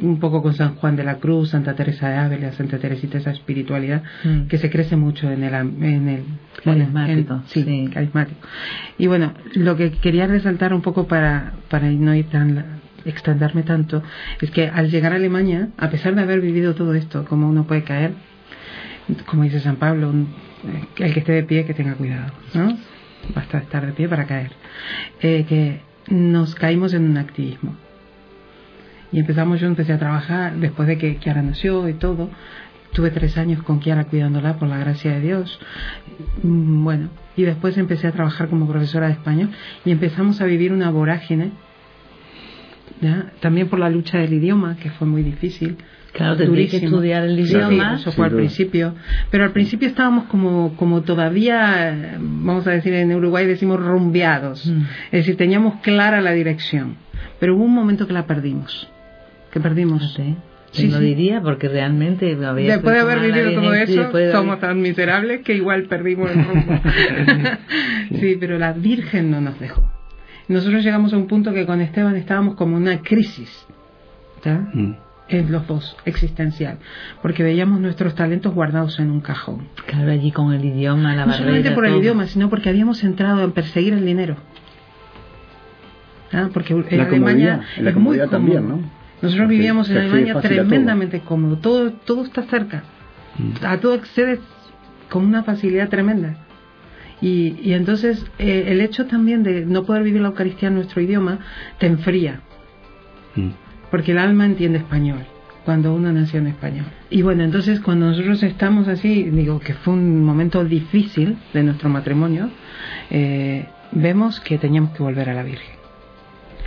un 0.00 0.20
poco 0.20 0.40
con 0.40 0.54
San 0.54 0.76
Juan 0.76 0.94
de 0.94 1.02
la 1.02 1.16
Cruz, 1.16 1.48
Santa 1.50 1.74
Teresa 1.74 2.08
de 2.10 2.16
Ávila, 2.16 2.52
Santa 2.52 2.78
Teresita, 2.78 3.18
esa 3.18 3.32
espiritualidad 3.32 4.02
Mm. 4.22 4.42
que 4.46 4.56
se 4.58 4.70
crece 4.70 4.94
mucho 4.94 5.28
en 5.30 5.42
el, 5.42 5.52
en 5.54 6.08
el 6.08 6.22
Carismático, 6.62 7.34
en- 7.34 7.42
sí, 7.46 7.64
sí. 7.64 7.90
carismático. 7.92 8.38
Y 8.98 9.08
bueno, 9.08 9.32
lo 9.54 9.74
que 9.76 9.90
quería 9.90 10.28
resaltar 10.28 10.72
un 10.74 10.80
poco 10.82 11.08
para, 11.08 11.54
para 11.68 11.90
no 11.90 12.14
ir 12.14 12.26
tan 12.26 12.81
extenderme 13.04 13.62
tanto, 13.62 14.02
es 14.40 14.50
que 14.50 14.68
al 14.68 14.90
llegar 14.90 15.12
a 15.12 15.16
Alemania, 15.16 15.68
a 15.78 15.90
pesar 15.90 16.14
de 16.14 16.22
haber 16.22 16.40
vivido 16.40 16.74
todo 16.74 16.94
esto, 16.94 17.24
como 17.24 17.48
uno 17.48 17.64
puede 17.64 17.82
caer, 17.82 18.12
como 19.26 19.42
dice 19.44 19.60
San 19.60 19.76
Pablo, 19.76 20.12
eh, 20.12 20.84
el 20.98 21.12
que 21.12 21.20
esté 21.20 21.32
de 21.32 21.42
pie 21.42 21.64
que 21.64 21.74
tenga 21.74 21.94
cuidado, 21.94 22.32
¿no? 22.54 22.76
Basta 23.34 23.58
estar 23.58 23.86
de 23.86 23.92
pie 23.92 24.08
para 24.08 24.26
caer. 24.26 24.52
Eh, 25.20 25.44
que 25.48 25.80
nos 26.08 26.54
caímos 26.54 26.94
en 26.94 27.04
un 27.04 27.16
activismo. 27.16 27.76
Y 29.12 29.20
empezamos, 29.20 29.60
yo 29.60 29.66
empecé 29.66 29.92
a 29.92 29.98
trabajar 29.98 30.56
después 30.56 30.88
de 30.88 30.98
que 30.98 31.16
Kiara 31.16 31.42
nació 31.42 31.88
y 31.88 31.94
todo. 31.94 32.30
Tuve 32.92 33.10
tres 33.10 33.38
años 33.38 33.62
con 33.62 33.78
Kiara 33.78 34.04
cuidándola 34.04 34.56
por 34.56 34.68
la 34.68 34.78
gracia 34.78 35.12
de 35.12 35.20
Dios. 35.20 35.60
Mm, 36.42 36.84
Bueno, 36.84 37.08
y 37.36 37.42
después 37.42 37.76
empecé 37.78 38.06
a 38.06 38.12
trabajar 38.12 38.48
como 38.48 38.68
profesora 38.68 39.06
de 39.06 39.12
español 39.12 39.50
y 39.84 39.90
empezamos 39.90 40.40
a 40.40 40.46
vivir 40.46 40.72
una 40.72 40.90
vorágine. 40.90 41.52
¿Ya? 43.02 43.26
También 43.40 43.68
por 43.68 43.78
la 43.78 43.90
lucha 43.90 44.16
del 44.18 44.32
idioma, 44.32 44.76
que 44.76 44.88
fue 44.90 45.06
muy 45.06 45.22
difícil. 45.22 45.76
Claro, 46.12 46.36
tendréis 46.36 46.70
que 46.70 46.76
estudiar 46.76 47.24
el 47.24 47.36
Sí, 47.46 47.54
idioma. 47.54 47.96
eso 47.96 48.12
fue 48.12 48.26
al 48.26 48.32
principio. 48.32 48.94
Pero 49.30 49.44
al 49.44 49.50
principio 49.52 49.88
estábamos 49.88 50.24
como, 50.24 50.74
como 50.76 51.00
todavía, 51.02 52.16
vamos 52.18 52.66
a 52.66 52.70
decir 52.70 52.92
en 52.94 53.14
Uruguay 53.14 53.46
decimos 53.46 53.80
rumbeados. 53.80 54.66
Mm. 54.66 54.82
Es 55.06 55.10
decir, 55.20 55.36
teníamos 55.36 55.80
clara 55.82 56.20
la 56.20 56.32
dirección. 56.32 56.96
Pero 57.40 57.56
hubo 57.56 57.64
un 57.64 57.74
momento 57.74 58.06
que 58.06 58.12
la 58.12 58.26
perdimos. 58.26 58.88
Que 59.52 59.60
perdimos. 59.60 60.14
Fíjate, 60.16 60.36
Sí, 60.72 60.88
lo 60.88 60.98
sí. 60.98 61.04
diría 61.04 61.40
porque 61.42 61.68
realmente 61.68 62.32
había 62.46 62.74
Después 62.74 62.94
de 62.94 63.00
haber 63.00 63.20
vivido 63.20 63.50
todo 63.60 63.70
Virgen, 63.72 63.86
sí, 63.86 63.92
eso, 63.94 64.04
haber- 64.08 64.32
somos 64.32 64.58
tan 64.60 64.80
miserables 64.80 65.40
que 65.42 65.54
igual 65.54 65.82
perdimos 65.84 66.30
el 66.30 66.44
rumbo. 66.44 66.72
sí, 68.20 68.36
pero 68.40 68.58
la 68.58 68.72
Virgen 68.72 69.30
no 69.30 69.40
nos 69.40 69.58
dejó. 69.60 69.82
Nosotros 70.52 70.84
llegamos 70.84 71.12
a 71.12 71.16
un 71.16 71.26
punto 71.26 71.52
que 71.52 71.66
con 71.66 71.80
Esteban 71.80 72.14
estábamos 72.16 72.54
como 72.56 72.76
en 72.76 72.82
una 72.82 73.00
crisis. 73.00 73.66
Mm. 74.44 74.92
En 75.28 75.52
los 75.52 75.66
dos, 75.66 75.96
existencial. 76.04 76.78
Porque 77.22 77.42
veíamos 77.42 77.80
nuestros 77.80 78.14
talentos 78.14 78.52
guardados 78.54 78.98
en 78.98 79.10
un 79.10 79.20
cajón. 79.20 79.68
Claro, 79.86 80.10
allí 80.10 80.30
con 80.30 80.52
el 80.52 80.64
idioma, 80.64 81.14
la 81.14 81.26
no 81.26 81.32
solamente 81.32 81.70
por 81.70 81.86
el 81.86 81.96
idioma, 81.96 82.26
sino 82.26 82.50
porque 82.50 82.68
habíamos 82.68 83.02
entrado 83.02 83.42
en 83.42 83.52
perseguir 83.52 83.94
el 83.94 84.04
dinero. 84.04 84.36
¿Ah? 86.32 86.48
Porque 86.52 86.74
en 86.74 86.98
La 86.98 87.04
Alemania 87.04 87.60
la 87.78 87.90
es 87.90 87.94
muy 87.96 88.04
comodidad 88.04 88.28
también, 88.28 88.62
cómodo. 88.62 88.76
¿no? 88.76 88.90
Nosotros 89.22 89.44
Porque 89.44 89.54
vivíamos 89.54 89.88
en 89.90 89.98
Alemania 89.98 90.32
a 90.32 90.40
todo. 90.40 90.42
tremendamente 90.42 91.20
cómodo. 91.20 91.56
Todo, 91.58 91.92
todo 91.92 92.24
está 92.24 92.42
cerca. 92.42 92.82
Mm. 93.38 93.64
A 93.64 93.78
todo 93.78 93.94
accedes 93.94 94.40
con 95.08 95.24
una 95.24 95.44
facilidad 95.44 95.88
tremenda. 95.88 96.36
Y, 97.22 97.56
y 97.62 97.72
entonces 97.72 98.26
eh, 98.38 98.64
el 98.66 98.82
hecho 98.82 99.06
también 99.06 99.42
de 99.42 99.64
no 99.64 99.84
poder 99.84 100.02
vivir 100.02 100.20
la 100.20 100.28
Eucaristía 100.28 100.68
en 100.68 100.74
nuestro 100.74 101.00
idioma 101.00 101.38
te 101.78 101.86
enfría. 101.86 102.42
Mm. 103.34 103.50
porque 103.90 104.12
el 104.12 104.18
alma 104.18 104.44
entiende 104.46 104.78
español 104.78 105.20
cuando 105.64 105.94
uno 105.94 106.12
nació 106.12 106.40
en 106.40 106.48
español. 106.48 106.86
Y 107.08 107.22
bueno, 107.22 107.44
entonces 107.44 107.80
cuando 107.80 108.06
nosotros 108.06 108.42
estamos 108.42 108.88
así, 108.88 109.24
digo 109.24 109.60
que 109.60 109.74
fue 109.74 109.94
un 109.94 110.24
momento 110.24 110.64
difícil 110.64 111.38
de 111.52 111.62
nuestro 111.62 111.88
matrimonio, 111.88 112.50
eh, 113.10 113.68
vemos 113.92 114.40
que 114.40 114.58
teníamos 114.58 114.90
que 114.96 115.02
volver 115.02 115.30
a 115.30 115.34
la 115.34 115.44
Virgen. 115.44 115.76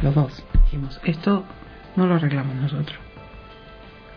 Los 0.02 0.16
dos. 0.16 0.46
Dijimos, 0.66 1.00
esto 1.04 1.44
no 1.98 2.08
lo 2.08 2.16
arreglamos 2.16 2.56
nosotros. 2.56 2.98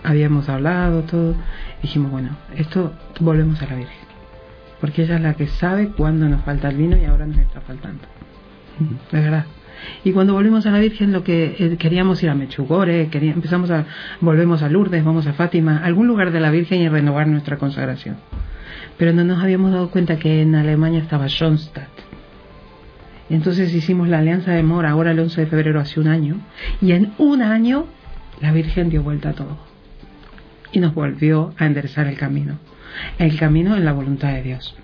Habíamos 0.04 0.49
hablado 0.49 1.02
todo. 1.02 1.35
Dijimos, 1.83 2.12
bueno, 2.12 2.37
esto 2.57 2.92
volvemos 3.18 3.61
a 3.62 3.66
la 3.66 3.75
Virgen. 3.75 4.08
Porque 4.80 5.02
ella 5.02 5.16
es 5.16 5.23
la 5.23 5.35
que 5.35 5.47
sabe 5.47 5.88
cuándo 5.88 6.28
nos 6.28 6.42
falta 6.42 6.68
el 6.68 6.76
vino 6.76 6.97
y 6.97 7.04
ahora 7.04 7.26
nos 7.26 7.38
está 7.38 7.61
faltando. 7.61 8.04
De 9.11 9.20
verdad. 9.20 9.44
Y 10.04 10.12
cuando 10.12 10.35
volvimos 10.35 10.66
a 10.66 10.70
la 10.70 10.78
Virgen, 10.78 11.12
lo 11.12 11.23
que 11.25 11.56
eh, 11.58 11.76
queríamos 11.78 12.23
ir 12.23 12.30
a 12.30 12.35
Mechugore, 12.35 13.08
quería, 13.08 13.32
empezamos 13.32 13.70
a, 13.70 13.87
volvemos 14.20 14.62
a 14.62 14.68
Lourdes, 14.68 15.04
vamos 15.04 15.26
a 15.26 15.32
Fátima, 15.32 15.78
algún 15.85 16.06
lugar 16.06 16.32
de 16.32 16.40
la 16.40 16.50
Virgen 16.50 16.82
y 16.82 16.88
renovar 16.88 17.26
nuestra 17.28 17.58
consagración. 17.58 18.16
Pero 18.97 19.12
no 19.12 19.25
nos 19.25 19.42
habíamos 19.42 19.73
dado 19.73 19.90
cuenta 19.90 20.18
que 20.18 20.42
en 20.42 20.54
Alemania 20.54 21.00
estaba 21.00 21.28
Schoenstatt. 21.28 21.88
Entonces 23.30 23.75
hicimos 23.75 24.08
la 24.08 24.18
alianza 24.18 24.52
de 24.52 24.62
Mora, 24.62 24.90
ahora 24.90 25.11
el 25.11 25.20
11 25.20 25.42
de 25.42 25.47
febrero, 25.47 25.80
hace 25.80 26.00
un 26.00 26.08
año, 26.08 26.37
y 26.80 26.92
en 26.92 27.12
un 27.18 27.42
año 27.42 27.87
la 28.40 28.52
Virgen 28.52 28.88
dio 28.88 29.02
vuelta 29.02 29.30
a 29.30 29.32
todo. 29.35 29.68
Y 30.73 30.81
nos 30.81 30.95
volvió 30.95 31.55
a 31.59 31.67
enderezar 31.67 32.07
el 32.07 32.17
camino. 32.17 32.59
El 33.19 33.39
camino 33.39 33.77
en 33.77 33.85
la 33.85 33.93
voluntad 33.93 34.33
de 34.33 34.43
Dios. 34.43 34.77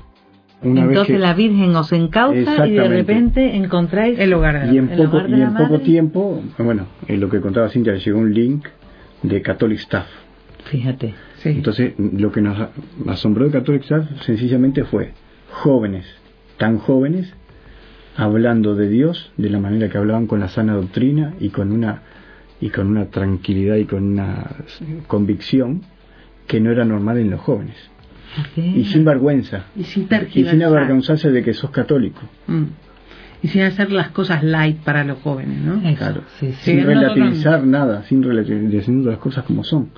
Una 0.63 0.83
vez 0.83 0.91
Entonces 0.91 1.17
que- 1.17 1.21
la 1.21 1.35
Virgen 1.35 1.77
os 1.77 1.93
encausa 1.93 2.67
y 2.67 2.73
de 2.73 2.89
repente 2.89 3.57
encontráis 3.57 4.19
El 4.19 4.33
hogar 4.33 4.61
de 4.61 4.67
la 4.67 4.73
y 4.73 4.79
en 4.79 4.89
poco, 4.89 5.21
de 5.21 5.29
y 5.37 5.43
en 5.43 5.55
poco 5.55 5.81
tiempo, 5.81 6.43
bueno, 6.59 6.87
en 7.07 7.21
lo 7.21 7.29
que 7.29 7.41
contaba 7.41 7.69
Cintia, 7.69 7.93
le 7.93 8.01
llegó 8.01 8.19
un 8.19 8.33
link 8.33 8.67
de 9.23 9.43
Catholic 9.43 9.79
Staff. 9.81 10.07
Fíjate. 10.65 11.15
Sí. 11.39 11.51
Entonces, 11.51 11.93
lo 11.99 12.33
que 12.33 12.41
nos 12.41 12.57
asombró 13.07 13.45
de 13.45 13.51
Catholic 13.51 13.83
Staff 13.83 14.07
sencillamente 14.25 14.85
fue 14.85 15.13
jóvenes, 15.51 16.07
tan 16.57 16.79
jóvenes, 16.79 17.35
hablando 18.17 18.75
de 18.75 18.89
Dios 18.89 19.33
de 19.37 19.51
la 19.51 19.59
manera 19.59 19.91
que 19.91 19.99
hablaban 19.99 20.27
con 20.27 20.41
la 20.41 20.49
sana 20.49 20.75
doctrina 20.75 21.35
y 21.41 21.51
con 21.51 21.73
una 21.73 22.03
y 22.65 22.71
con 22.71 22.87
una 22.87 23.05
tranquilidad 23.11 23.77
y 23.77 23.85
con 23.85 24.05
una 24.05 24.57
convicción 25.07 25.83
que 26.47 26.61
no 26.61 26.71
era 26.71 26.87
normal 26.87 27.19
en 27.19 27.29
los 27.29 27.41
jóvenes. 27.43 27.77
Y 28.57 28.87
sin 28.87 29.05
vergüenza. 29.05 29.67
y 29.77 29.85
sin 29.85 30.09
Y 30.33 30.45
sin 30.47 30.63
avergonzarse 30.63 31.31
de 31.31 31.43
que 31.43 31.53
sos 31.53 31.71
católico. 31.71 32.23
Mm. 32.47 32.63
Y 33.43 33.49
sin 33.49 33.61
hacer 33.65 33.93
las 33.93 34.09
cosas 34.13 34.43
light 34.43 34.79
para 34.79 35.05
los 35.05 35.19
jóvenes, 35.19 35.59
¿no? 35.61 35.87
Eso, 35.87 35.99
Claro. 35.99 36.23
sí, 36.41 36.47
sí. 36.53 36.53
Sí, 36.53 36.71
sin 36.71 36.85
relativizar 36.87 37.67
nada, 37.67 38.03
sin 38.05 38.23
relativizar 38.23 38.95
las 38.95 39.19
cosas 39.19 39.45
como 39.45 39.63
son. 39.63 39.91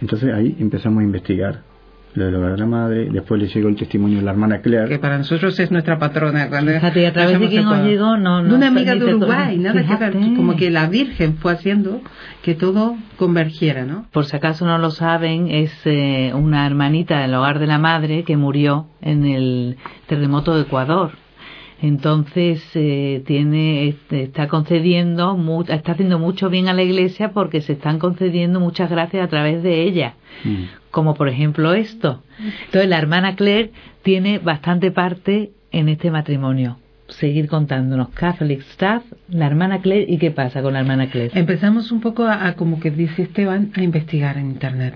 Entonces 0.00 0.34
ahí 0.34 0.56
empezamos 0.58 1.02
a 1.02 1.04
investigar 1.04 1.62
lo 2.14 2.24
del 2.24 2.34
hogar 2.36 2.52
de 2.52 2.58
la 2.58 2.66
madre, 2.66 3.08
después 3.10 3.40
le 3.40 3.48
llegó 3.48 3.68
el 3.68 3.76
testimonio 3.76 4.18
de 4.18 4.24
la 4.24 4.30
hermana 4.32 4.60
Claire, 4.60 4.88
Que 4.88 4.98
para 4.98 5.18
nosotros 5.18 5.58
es 5.60 5.70
nuestra 5.70 5.98
patrona. 5.98 6.48
Cuando 6.48 6.72
Fíjate, 6.72 7.02
¿y 7.02 7.04
a 7.04 7.12
través 7.12 7.30
de 7.30 7.36
hacemos 7.36 7.50
quién 7.50 7.66
os 7.66 7.76
todo. 7.76 7.86
llegó? 7.86 8.16
No, 8.16 8.42
no 8.42 8.48
de 8.48 8.54
una 8.54 8.68
amiga 8.68 8.94
de 8.94 9.04
Uruguay, 9.04 9.58
nada 9.58 9.82
que. 9.82 10.34
Como 10.34 10.56
que 10.56 10.70
la 10.70 10.86
Virgen 10.86 11.36
fue 11.36 11.52
haciendo 11.52 12.00
que 12.42 12.54
todo 12.54 12.96
convergiera, 13.16 13.84
¿no? 13.84 14.06
Por 14.12 14.24
si 14.24 14.36
acaso 14.36 14.64
no 14.66 14.78
lo 14.78 14.90
saben, 14.90 15.48
es 15.48 15.72
eh, 15.84 16.32
una 16.34 16.66
hermanita 16.66 17.20
del 17.20 17.34
hogar 17.34 17.58
de 17.58 17.66
la 17.66 17.78
madre 17.78 18.24
que 18.24 18.36
murió 18.36 18.86
en 19.00 19.24
el 19.24 19.76
terremoto 20.06 20.54
de 20.56 20.62
Ecuador. 20.62 21.12
Entonces 21.80 22.62
eh, 22.74 23.22
tiene 23.26 23.88
este, 23.88 24.24
está 24.24 24.48
concediendo 24.48 25.36
está 25.68 25.92
haciendo 25.92 26.18
mucho 26.18 26.50
bien 26.50 26.68
a 26.68 26.74
la 26.74 26.82
iglesia 26.82 27.30
porque 27.32 27.60
se 27.60 27.74
están 27.74 27.98
concediendo 27.98 28.58
muchas 28.58 28.90
gracias 28.90 29.24
a 29.24 29.28
través 29.28 29.62
de 29.62 29.82
ella 29.82 30.14
Mm. 30.44 30.64
como 30.90 31.14
por 31.14 31.28
ejemplo 31.28 31.74
esto. 31.74 32.22
Entonces 32.66 32.88
la 32.88 32.98
hermana 32.98 33.36
Claire 33.36 33.72
tiene 34.02 34.38
bastante 34.38 34.90
parte 34.90 35.50
en 35.70 35.88
este 35.88 36.10
matrimonio. 36.10 36.78
Seguir 37.08 37.48
contándonos 37.48 38.10
Catholic 38.10 38.60
Staff, 38.60 39.02
la 39.30 39.46
hermana 39.46 39.80
Claire 39.80 40.04
y 40.08 40.18
qué 40.18 40.30
pasa 40.30 40.60
con 40.60 40.74
la 40.74 40.80
hermana 40.80 41.08
Claire. 41.10 41.30
Empezamos 41.38 41.90
un 41.90 42.00
poco 42.00 42.24
a, 42.26 42.46
a, 42.46 42.52
como 42.54 42.80
que 42.80 42.90
dice 42.90 43.22
Esteban, 43.22 43.72
a 43.74 43.82
investigar 43.82 44.36
en 44.36 44.50
Internet. 44.50 44.94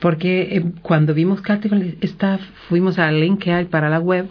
Porque 0.00 0.56
eh, 0.56 0.64
cuando 0.82 1.14
vimos 1.14 1.40
Catholic 1.42 2.02
Staff, 2.02 2.40
fuimos 2.68 2.98
al 2.98 3.20
link 3.20 3.42
que 3.42 3.52
hay 3.52 3.64
para 3.66 3.88
la 3.88 4.00
web 4.00 4.26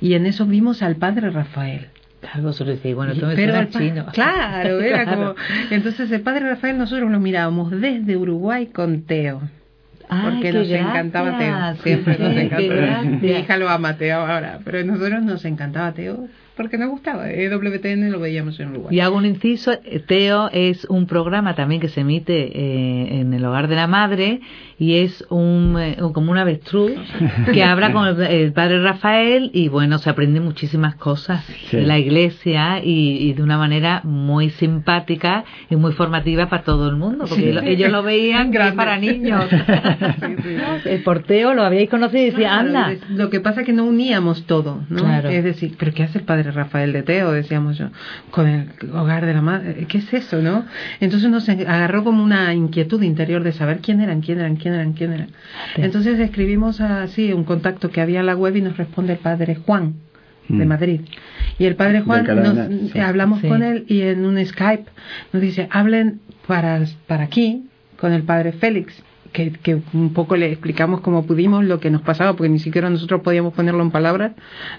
y 0.00 0.14
en 0.14 0.24
eso 0.26 0.46
vimos 0.46 0.82
al 0.82 0.96
padre 0.96 1.30
Rafael. 1.30 1.88
Claro, 2.20 2.42
vosotros 2.44 2.76
decís, 2.78 2.94
bueno, 2.94 3.12
esto 3.12 3.26
me 3.26 3.34
pero 3.36 3.52
suena 3.52 3.68
chino. 3.68 4.06
Claro, 4.12 4.80
era 4.80 5.04
Claro. 5.04 5.34
como. 5.34 5.34
Entonces, 5.70 6.10
el 6.10 6.22
padre 6.22 6.48
Rafael, 6.48 6.78
nosotros 6.78 7.10
lo 7.10 7.20
mirábamos 7.20 7.70
desde 7.72 8.16
Uruguay 8.16 8.66
con 8.68 9.02
Teo. 9.02 9.42
Ay, 10.08 10.30
Porque 10.30 10.52
nos 10.52 10.70
encantaba 10.70 11.36
Teo. 11.38 11.76
Siempre 11.82 12.18
nos 12.18 12.34
gracias. 12.34 13.22
Mi 13.22 13.28
hija 13.30 13.56
lo 13.58 13.68
ama 13.68 13.96
Teo 13.98 14.20
ahora, 14.20 14.60
pero 14.64 14.82
nosotros 14.84 15.22
nos 15.22 15.44
encantaba 15.44 15.92
Teo 15.92 16.26
porque 16.56 16.78
nos 16.78 16.90
gustaba. 16.90 17.30
EWTN 17.30 18.10
lo 18.10 18.20
veíamos 18.20 18.58
en 18.60 18.70
Uruguay. 18.70 18.96
Y 18.96 19.00
hago 19.00 19.16
un 19.16 19.26
inciso, 19.26 19.72
Teo 20.06 20.50
es 20.52 20.84
un 20.86 21.06
programa 21.06 21.54
también 21.54 21.80
que 21.80 21.88
se 21.88 22.00
emite 22.00 22.34
eh, 22.34 23.20
en 23.20 23.34
el 23.34 23.44
hogar 23.44 23.68
de 23.68 23.76
la 23.76 23.86
madre 23.86 24.40
y 24.78 24.96
es 24.98 25.24
un, 25.30 25.76
eh, 25.78 25.96
como 26.12 26.32
un 26.32 26.38
avestruz 26.38 26.92
que 27.52 27.62
habla 27.62 27.92
con 27.92 28.06
el, 28.22 28.52
padre 28.52 28.82
Rafael 28.82 29.50
y 29.52 29.68
bueno, 29.68 29.98
se 29.98 30.10
aprende 30.10 30.40
muchísimas 30.40 30.94
cosas 30.96 31.44
de 31.70 31.82
la 31.82 31.98
iglesia 31.98 32.80
y, 32.82 33.32
de 33.34 33.42
una 33.42 33.58
manera 33.58 34.00
muy 34.04 34.50
simpática 34.50 35.44
y 35.70 35.76
muy 35.76 35.92
formativa 35.92 36.48
para 36.48 36.62
todo 36.62 36.88
el 36.88 36.96
mundo, 36.96 37.24
porque 37.28 37.58
ellos 37.64 37.90
lo 37.90 38.02
veían 38.02 38.52
para 38.76 38.98
niños. 38.98 39.44
el 40.84 41.02
porteo 41.02 41.54
lo 41.54 41.62
habíais 41.62 41.90
conocido 41.90 42.22
y 42.22 42.30
decía, 42.30 42.58
anda. 42.58 42.94
Lo 43.08 43.30
que 43.30 43.40
pasa 43.40 43.60
es 43.60 43.66
que 43.66 43.72
no 43.72 43.84
uníamos 43.84 44.46
todo, 44.46 44.82
¿no? 44.88 45.28
Es 45.28 45.44
decir, 45.44 45.74
¿pero 45.78 45.92
qué 45.92 46.04
hace 46.04 46.18
el 46.18 46.24
padre 46.24 46.43
Rafael 46.50 46.92
de 46.92 47.02
Teo? 47.02 47.32
Decíamos 47.32 47.78
yo, 47.78 47.88
con 48.30 48.46
el 48.46 48.68
hogar 48.92 49.26
de 49.26 49.34
la 49.34 49.42
madre. 49.42 49.86
¿Qué 49.88 49.98
es 49.98 50.12
eso, 50.12 50.42
no? 50.42 50.64
Entonces 51.00 51.30
nos 51.30 51.48
agarró 51.48 52.04
como 52.04 52.22
una 52.22 52.52
inquietud 52.54 53.02
interior 53.02 53.42
de 53.42 53.52
saber 53.52 53.80
quién 53.80 54.00
eran, 54.00 54.20
quién 54.20 54.40
eran, 54.40 54.56
quién 54.56 54.74
eran, 54.74 54.92
quién 54.92 55.12
eran. 55.12 55.28
Entonces 55.76 56.18
escribimos 56.18 56.80
así 56.80 57.32
un 57.32 57.44
contacto 57.44 57.90
que 57.90 58.00
había 58.00 58.20
en 58.20 58.26
la 58.26 58.36
web 58.36 58.56
y 58.56 58.62
nos 58.62 58.76
responde 58.76 59.14
el 59.14 59.18
padre 59.18 59.56
Juan 59.56 59.94
de 60.48 60.64
mm. 60.64 60.68
Madrid. 60.68 61.00
Y 61.58 61.66
el 61.66 61.76
padre 61.76 62.00
Juan, 62.02 62.26
nos, 62.26 62.96
hablamos 62.96 63.40
con 63.40 63.62
él 63.62 63.84
y 63.88 64.02
en 64.02 64.24
un 64.24 64.44
Skype 64.44 64.84
nos 65.32 65.42
dice, 65.42 65.68
hablen 65.70 66.20
para, 66.46 66.84
para 67.06 67.24
aquí 67.24 67.66
con 67.96 68.12
el 68.12 68.22
padre 68.22 68.52
Félix. 68.52 69.02
Que, 69.34 69.50
que, 69.50 69.82
un 69.92 70.14
poco 70.14 70.36
le 70.36 70.50
explicamos 70.50 71.00
como 71.00 71.26
pudimos 71.26 71.64
lo 71.64 71.80
que 71.80 71.90
nos 71.90 72.02
pasaba, 72.02 72.34
porque 72.34 72.48
ni 72.48 72.60
siquiera 72.60 72.88
nosotros 72.88 73.20
podíamos 73.20 73.52
ponerlo 73.52 73.82
en 73.82 73.90
palabras 73.90 74.32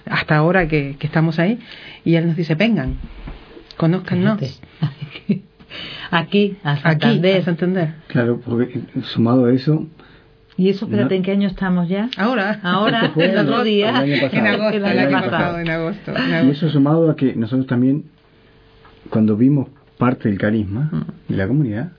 hasta 0.06 0.36
ahora 0.36 0.66
que, 0.66 0.96
que 0.98 1.06
estamos 1.06 1.38
ahí. 1.38 1.58
Y 2.04 2.16
él 2.16 2.26
nos 2.26 2.36
dice, 2.36 2.54
vengan, 2.54 2.96
conózcanos. 3.76 4.40
Aquí, 6.10 6.56
a 6.64 6.76
Santander. 6.78 7.42
Aquí, 7.46 7.94
Claro, 8.08 8.40
porque 8.44 8.80
sumado 9.02 9.44
a 9.44 9.52
eso, 9.52 9.86
¿Y 10.58 10.70
eso, 10.70 10.86
espérate, 10.86 11.14
en 11.16 11.22
qué 11.22 11.32
año 11.32 11.48
estamos 11.48 11.86
ya? 11.88 12.08
Ahora. 12.16 12.60
Ahora, 12.62 13.12
el 13.14 13.38
otro 13.38 13.62
día. 13.62 14.04
En 14.06 14.46
agosto, 14.46 14.76
el 14.76 14.84
año, 14.86 15.10
pasado, 15.10 15.58
en 15.58 15.68
agosto, 15.68 16.12
Y 16.44 16.50
eso 16.50 16.70
sumado 16.70 17.10
a 17.10 17.16
que 17.16 17.34
nosotros 17.36 17.66
también, 17.66 18.04
cuando 19.10 19.36
vimos 19.36 19.68
parte 19.98 20.30
del 20.30 20.38
carisma 20.38 20.88
mm. 20.90 21.32
de 21.32 21.36
la 21.36 21.46
comunidad, 21.46 21.92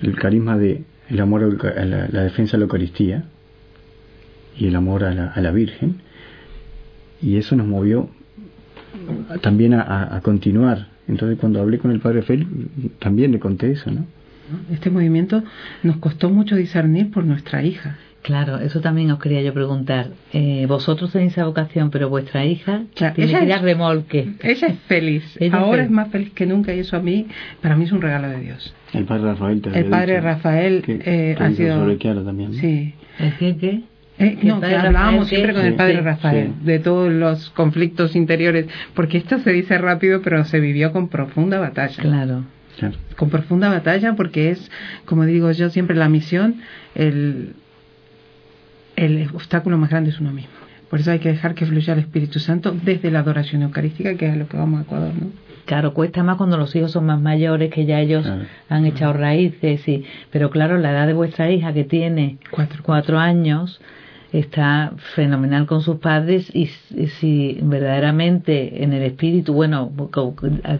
el 0.00 0.16
carisma 0.16 0.56
de 0.56 0.84
el 1.10 1.20
amor 1.20 1.42
a 1.42 1.84
la, 1.84 2.22
defensa 2.22 2.52
de 2.52 2.58
la 2.58 2.64
Eucaristía 2.64 3.24
y 4.56 4.66
el 4.66 4.76
amor 4.76 5.04
a 5.04 5.14
la, 5.14 5.26
a 5.26 5.40
la 5.40 5.50
Virgen, 5.50 5.96
y 7.20 7.36
eso 7.36 7.56
nos 7.56 7.66
movió 7.66 8.08
también 9.42 9.74
a, 9.74 10.16
a 10.16 10.20
continuar. 10.20 10.88
Entonces 11.08 11.38
cuando 11.38 11.60
hablé 11.60 11.78
con 11.78 11.90
el 11.90 12.00
Padre 12.00 12.22
Félix, 12.22 12.50
también 12.98 13.32
le 13.32 13.40
conté 13.40 13.72
eso, 13.72 13.90
¿no? 13.90 14.06
Este 14.70 14.90
movimiento 14.90 15.42
nos 15.82 15.98
costó 15.98 16.30
mucho 16.30 16.56
discernir 16.56 17.10
por 17.10 17.24
nuestra 17.24 17.62
hija. 17.62 17.98
Claro, 18.22 18.58
eso 18.58 18.80
también 18.80 19.10
os 19.10 19.18
quería 19.18 19.40
yo 19.40 19.54
preguntar. 19.54 20.08
Eh, 20.32 20.66
vosotros 20.68 21.12
tenéis 21.12 21.32
esa 21.32 21.46
vocación, 21.46 21.90
pero 21.90 22.10
vuestra 22.10 22.44
hija 22.44 22.82
tiene 22.94 23.42
ella 23.42 23.56
es, 23.56 23.62
remolque. 23.62 24.34
Ella 24.42 24.68
es 24.68 24.78
feliz. 24.80 25.38
Ahora 25.52 25.84
es, 25.84 25.90
más 25.90 26.10
feliz 26.10 26.32
que 26.32 26.44
nunca 26.44 26.74
y 26.74 26.80
eso 26.80 26.96
a 26.96 27.00
mí, 27.00 27.26
para 27.62 27.76
mí 27.76 27.84
es 27.84 27.92
un 27.92 28.02
regalo 28.02 28.28
de 28.28 28.40
Dios. 28.40 28.74
El 28.92 29.04
padre 29.04 29.24
Rafael 29.24 29.62
El 29.72 29.84
padre 29.86 30.20
Rafael 30.20 30.84
eh, 30.86 31.36
ha 31.38 31.50
sido. 31.52 31.96
también. 32.24 32.54
Sí. 32.54 32.94
¿El 33.18 33.56
qué? 33.56 33.82
Eh, 34.18 34.38
no, 34.42 34.60
que 34.60 34.76
hablábamos 34.76 35.28
siempre 35.28 35.54
con 35.54 35.64
el 35.64 35.74
padre 35.74 36.02
Rafael 36.02 36.52
de 36.62 36.78
todos 36.78 37.10
los 37.10 37.48
conflictos 37.50 38.14
interiores, 38.14 38.66
porque 38.92 39.16
esto 39.16 39.38
se 39.38 39.50
dice 39.50 39.78
rápido, 39.78 40.20
pero 40.20 40.44
se 40.44 40.60
vivió 40.60 40.92
con 40.92 41.08
profunda 41.08 41.58
batalla. 41.58 42.02
Claro. 42.02 42.44
Con 43.16 43.30
profunda 43.30 43.70
batalla 43.70 44.14
porque 44.14 44.50
es, 44.50 44.70
como 45.06 45.24
digo 45.24 45.50
yo 45.52 45.70
siempre, 45.70 45.96
la 45.96 46.08
misión, 46.10 46.56
el, 46.94 47.54
el 49.00 49.28
obstáculo 49.34 49.78
más 49.78 49.90
grande 49.90 50.10
es 50.10 50.20
uno 50.20 50.30
mismo. 50.30 50.50
Por 50.90 51.00
eso 51.00 51.10
hay 51.10 51.20
que 51.20 51.30
dejar 51.30 51.54
que 51.54 51.66
fluya 51.66 51.94
el 51.94 52.00
Espíritu 52.00 52.38
Santo 52.38 52.74
desde 52.82 53.10
la 53.10 53.20
adoración 53.20 53.62
eucarística, 53.62 54.14
que 54.16 54.28
es 54.28 54.36
lo 54.36 54.48
que 54.48 54.56
vamos 54.56 54.80
a 54.80 54.82
Ecuador, 54.82 55.12
¿no? 55.18 55.28
Claro, 55.64 55.94
cuesta 55.94 56.22
más 56.24 56.36
cuando 56.36 56.56
los 56.56 56.74
hijos 56.74 56.90
son 56.90 57.06
más 57.06 57.20
mayores, 57.20 57.70
que 57.70 57.86
ya 57.86 58.00
ellos 58.00 58.26
han 58.68 58.86
echado 58.86 59.12
raíces, 59.12 59.82
sí. 59.82 60.04
Pero 60.30 60.50
claro, 60.50 60.78
la 60.78 60.90
edad 60.90 61.06
de 61.06 61.12
vuestra 61.12 61.50
hija, 61.50 61.72
que 61.72 61.84
tiene 61.84 62.38
cuatro, 62.50 62.82
cuatro 62.82 63.18
años, 63.18 63.80
está 64.32 64.92
fenomenal 65.14 65.66
con 65.66 65.80
sus 65.80 65.96
padres 65.98 66.50
y 66.54 66.66
si 66.66 67.58
verdaderamente 67.62 68.82
en 68.82 68.92
el 68.92 69.02
espíritu, 69.02 69.54
bueno, 69.54 69.92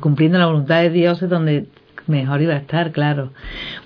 cumpliendo 0.00 0.38
la 0.38 0.46
voluntad 0.46 0.82
de 0.82 0.90
Dios 0.90 1.22
es 1.22 1.30
donde 1.30 1.66
Mejor 2.06 2.42
iba 2.42 2.54
a 2.54 2.58
estar, 2.58 2.92
claro. 2.92 3.32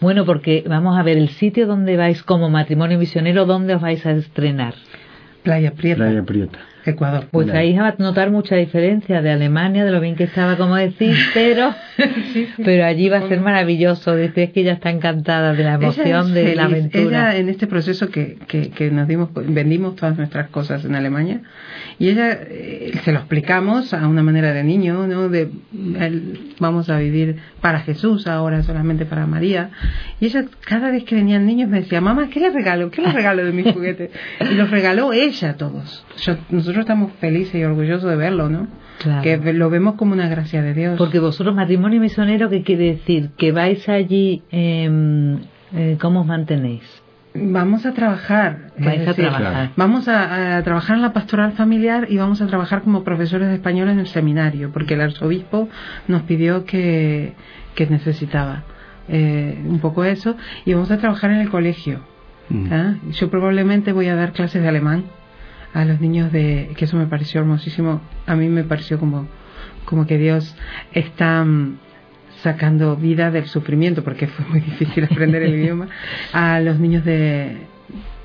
Bueno, 0.00 0.24
porque 0.24 0.64
vamos 0.66 0.98
a 0.98 1.02
ver 1.02 1.18
el 1.18 1.28
sitio 1.30 1.66
donde 1.66 1.96
vais 1.96 2.22
como 2.22 2.50
matrimonio 2.50 2.98
misionero, 2.98 3.46
¿dónde 3.46 3.74
os 3.74 3.82
vais 3.82 4.04
a 4.06 4.12
estrenar? 4.12 4.74
Playa 5.42 5.72
Prieta. 5.72 6.04
Playa 6.04 6.22
Prieta. 6.22 6.58
Ecuador. 6.90 7.26
Vuestra 7.32 7.64
hija 7.64 7.82
va 7.82 7.88
a 7.88 7.94
notar 7.98 8.30
mucha 8.30 8.56
diferencia 8.56 9.22
de 9.22 9.30
Alemania, 9.30 9.84
de 9.84 9.90
lo 9.90 10.00
bien 10.00 10.16
que 10.16 10.24
estaba, 10.24 10.56
como 10.56 10.76
decís, 10.76 11.16
pero, 11.34 11.74
pero 12.64 12.84
allí 12.84 13.08
va 13.08 13.18
a 13.18 13.28
ser 13.28 13.40
maravilloso. 13.40 14.14
Dice 14.16 14.50
que 14.52 14.60
ella 14.60 14.74
está 14.74 14.90
encantada 14.90 15.54
de 15.54 15.64
la 15.64 15.74
emoción, 15.74 16.34
de 16.34 16.54
la 16.54 16.64
aventura. 16.64 17.32
Ella, 17.32 17.36
en 17.38 17.48
este 17.48 17.66
proceso 17.66 18.10
que, 18.10 18.38
que, 18.46 18.70
que, 18.70 18.90
nos 18.90 19.08
dimos, 19.08 19.30
vendimos 19.34 19.96
todas 19.96 20.16
nuestras 20.16 20.48
cosas 20.48 20.84
en 20.84 20.94
Alemania, 20.94 21.40
y 21.98 22.08
ella, 22.08 22.32
eh, 22.32 22.92
se 23.04 23.12
lo 23.12 23.20
explicamos 23.20 23.94
a 23.94 24.06
una 24.08 24.22
manera 24.22 24.52
de 24.52 24.64
niño, 24.64 25.06
¿no? 25.06 25.28
De, 25.28 25.48
vamos 26.58 26.90
a 26.90 26.98
vivir 26.98 27.36
para 27.60 27.80
Jesús 27.80 28.26
ahora, 28.26 28.62
solamente 28.62 29.06
para 29.06 29.26
María. 29.26 29.70
Y 30.20 30.26
ella, 30.26 30.44
cada 30.64 30.90
vez 30.90 31.04
que 31.04 31.14
venían 31.14 31.46
niños, 31.46 31.68
me 31.68 31.80
decía, 31.80 32.00
mamá, 32.00 32.28
¿qué 32.30 32.40
le 32.40 32.50
regalo? 32.50 32.90
¿Qué 32.90 33.00
le 33.00 33.12
regalo 33.12 33.44
de 33.44 33.52
mis 33.52 33.64
juguetes? 33.72 34.10
Y 34.40 34.54
los 34.54 34.70
regaló 34.70 35.12
ella 35.12 35.50
a 35.50 35.56
todos. 35.56 36.04
nosotros 36.50 36.73
estamos 36.80 37.12
felices 37.20 37.54
y 37.54 37.64
orgullosos 37.64 38.08
de 38.08 38.16
verlo, 38.16 38.48
¿no? 38.48 38.68
Que 39.22 39.36
lo 39.52 39.70
vemos 39.70 39.94
como 39.96 40.12
una 40.12 40.28
gracia 40.28 40.62
de 40.62 40.72
Dios. 40.72 40.96
Porque 40.96 41.18
vosotros, 41.18 41.54
matrimonio 41.54 42.00
misionero, 42.00 42.48
¿qué 42.48 42.62
quiere 42.62 42.94
decir? 42.94 43.30
Que 43.36 43.52
vais 43.52 43.88
allí, 43.88 44.42
eh, 44.50 45.38
¿cómo 46.00 46.20
os 46.20 46.26
mantenéis? 46.26 47.04
Vamos 47.34 47.84
a 47.84 47.92
trabajar. 47.92 48.70
Vais 48.78 49.06
a 49.08 49.12
trabajar. 49.12 49.70
Vamos 49.76 50.06
a, 50.06 50.62
trabajar 50.62 50.96
en 50.96 51.02
la 51.02 51.12
pastoral 51.12 51.52
familiar 51.52 52.06
y 52.08 52.16
vamos 52.16 52.40
a 52.40 52.46
trabajar 52.46 52.82
como 52.82 53.02
profesores 53.02 53.48
de 53.48 53.54
español 53.54 53.88
en 53.88 53.98
el 53.98 54.06
seminario, 54.06 54.70
porque 54.72 54.94
el 54.94 55.00
arzobispo 55.00 55.68
nos 56.06 56.22
pidió 56.22 56.64
que, 56.64 57.32
que 57.74 57.86
necesitaba 57.86 58.62
eh, 59.08 59.60
un 59.66 59.80
poco 59.80 60.04
eso, 60.04 60.36
y 60.64 60.74
vamos 60.74 60.92
a 60.92 60.98
trabajar 60.98 61.32
en 61.32 61.40
el 61.40 61.50
colegio. 61.50 62.00
Mm. 62.50 62.72
¿ah? 62.72 62.94
Yo 63.10 63.28
probablemente 63.30 63.92
voy 63.92 64.06
a 64.06 64.14
dar 64.14 64.32
clases 64.32 64.62
de 64.62 64.68
alemán 64.68 65.04
a 65.74 65.84
los 65.84 66.00
niños 66.00 66.32
de 66.32 66.70
que 66.76 66.86
eso 66.86 66.96
me 66.96 67.06
pareció 67.06 67.40
hermosísimo. 67.40 68.00
A 68.26 68.36
mí 68.36 68.48
me 68.48 68.64
pareció 68.64 68.98
como 68.98 69.26
como 69.84 70.06
que 70.06 70.16
Dios 70.16 70.56
está 70.92 71.44
mm, 71.44 71.78
sacando 72.42 72.96
vida 72.96 73.30
del 73.30 73.46
sufrimiento 73.46 74.02
porque 74.02 74.26
fue 74.28 74.46
muy 74.46 74.60
difícil 74.60 75.04
aprender 75.04 75.42
el 75.42 75.54
idioma 75.54 75.88
a 76.32 76.60
los 76.60 76.78
niños 76.78 77.04
de 77.04 77.74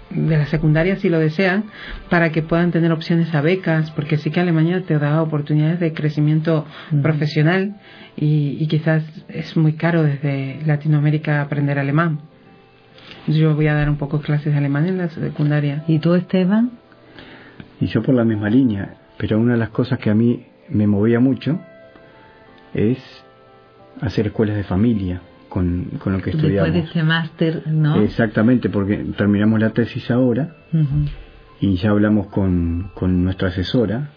de 0.10 0.38
la 0.38 0.48
secundaria 0.48 0.96
si 0.96 1.08
lo 1.10 1.20
desean 1.20 1.66
para 2.10 2.32
que 2.32 2.42
puedan 2.42 2.72
tener 2.72 2.92
opciones 2.92 3.34
a 3.36 3.42
becas 3.42 3.92
porque 3.92 4.18
sí 4.18 4.32
que 4.32 4.40
Alemania 4.40 4.82
te 4.82 4.98
da 4.98 5.22
oportunidades 5.22 5.80
de 5.80 5.94
crecimiento 5.94 6.66
profesional 7.04 7.76
y, 8.18 8.58
y, 8.60 8.68
quizás 8.68 9.04
es 9.30 9.56
muy 9.56 9.74
caro 9.74 10.04
desde 10.04 10.60
Latinoamérica 10.66 11.42
aprender 11.42 11.80
alemán. 11.80 12.20
Yo 13.28 13.56
voy 13.56 13.68
a 13.68 13.76
dar 13.76 13.90
un 13.90 13.98
poco 13.98 14.20
clases 14.20 14.52
de 14.52 14.58
alemán 14.58 14.88
en 14.88 14.98
la 14.98 15.10
secundaria. 15.10 15.84
¿y 15.88 16.00
tú 16.00 16.16
Esteban? 16.16 16.79
Y 17.80 17.88
yo 17.88 18.02
por 18.02 18.16
la 18.16 18.24
misma 18.24 18.50
línea, 18.50 18.96
pero 19.18 19.40
una 19.40 19.54
de 19.54 19.60
las 19.60 19.70
cosas 19.70 20.00
que 20.00 20.10
a 20.10 20.16
mí 20.16 20.46
me 20.70 20.88
movía 20.88 21.20
mucho 21.20 21.60
es 22.74 23.00
hacer 24.02 24.28
escuelas 24.28 24.56
de 24.56 24.64
familia 24.64 25.22
con, 25.50 25.86
con 26.00 26.14
lo 26.14 26.22
que 26.22 26.32
estudiamos. 26.32 26.74
Después 26.74 26.94
de 26.94 27.00
ese 27.00 27.04
máster, 27.04 27.68
¿no? 27.68 28.02
Exactamente, 28.02 28.70
porque 28.70 28.98
terminamos 29.18 29.60
la 29.60 29.72
tesis 29.72 30.10
ahora 30.12 30.56
y 31.60 31.76
ya 31.76 31.90
hablamos 31.90 32.28
con, 32.28 32.92
con 32.94 33.24
nuestra 33.24 33.50
asesora 33.50 34.10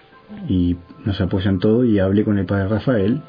y 0.48 0.76
nos 1.04 1.20
apoyan 1.20 1.58
todo 1.58 1.84
y 1.84 1.98
hablé 1.98 2.24
con 2.24 2.38
el 2.38 2.46
padre 2.46 2.68
Rafael 2.68 3.22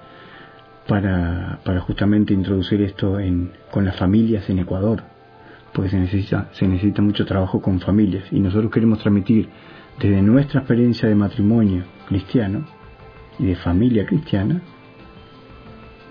para, 0.88 1.60
para 1.64 1.80
justamente 1.80 2.34
introducir 2.34 2.82
esto 2.82 3.20
en, 3.20 3.52
con 3.72 3.86
las 3.86 3.96
familias 3.96 4.50
en 4.50 4.60
Ecuador, 4.60 5.04
porque 5.74 5.90
se 5.90 5.98
necesita, 5.98 6.50
se 6.52 6.68
necesita 6.68 7.02
mucho 7.02 7.26
trabajo 7.26 7.62
con 7.62 7.80
familias 7.80 8.26
y 8.32 8.40
nosotros 8.40 8.72
queremos 8.72 9.00
transmitir 9.00 9.50
desde 10.00 10.22
nuestra 10.22 10.62
experiencia 10.62 11.08
de 11.08 11.16
matrimonio 11.16 11.84
cristiano 12.08 12.66
y 13.40 13.46
de 13.46 13.56
familia 13.56 14.06
cristiana, 14.06 14.62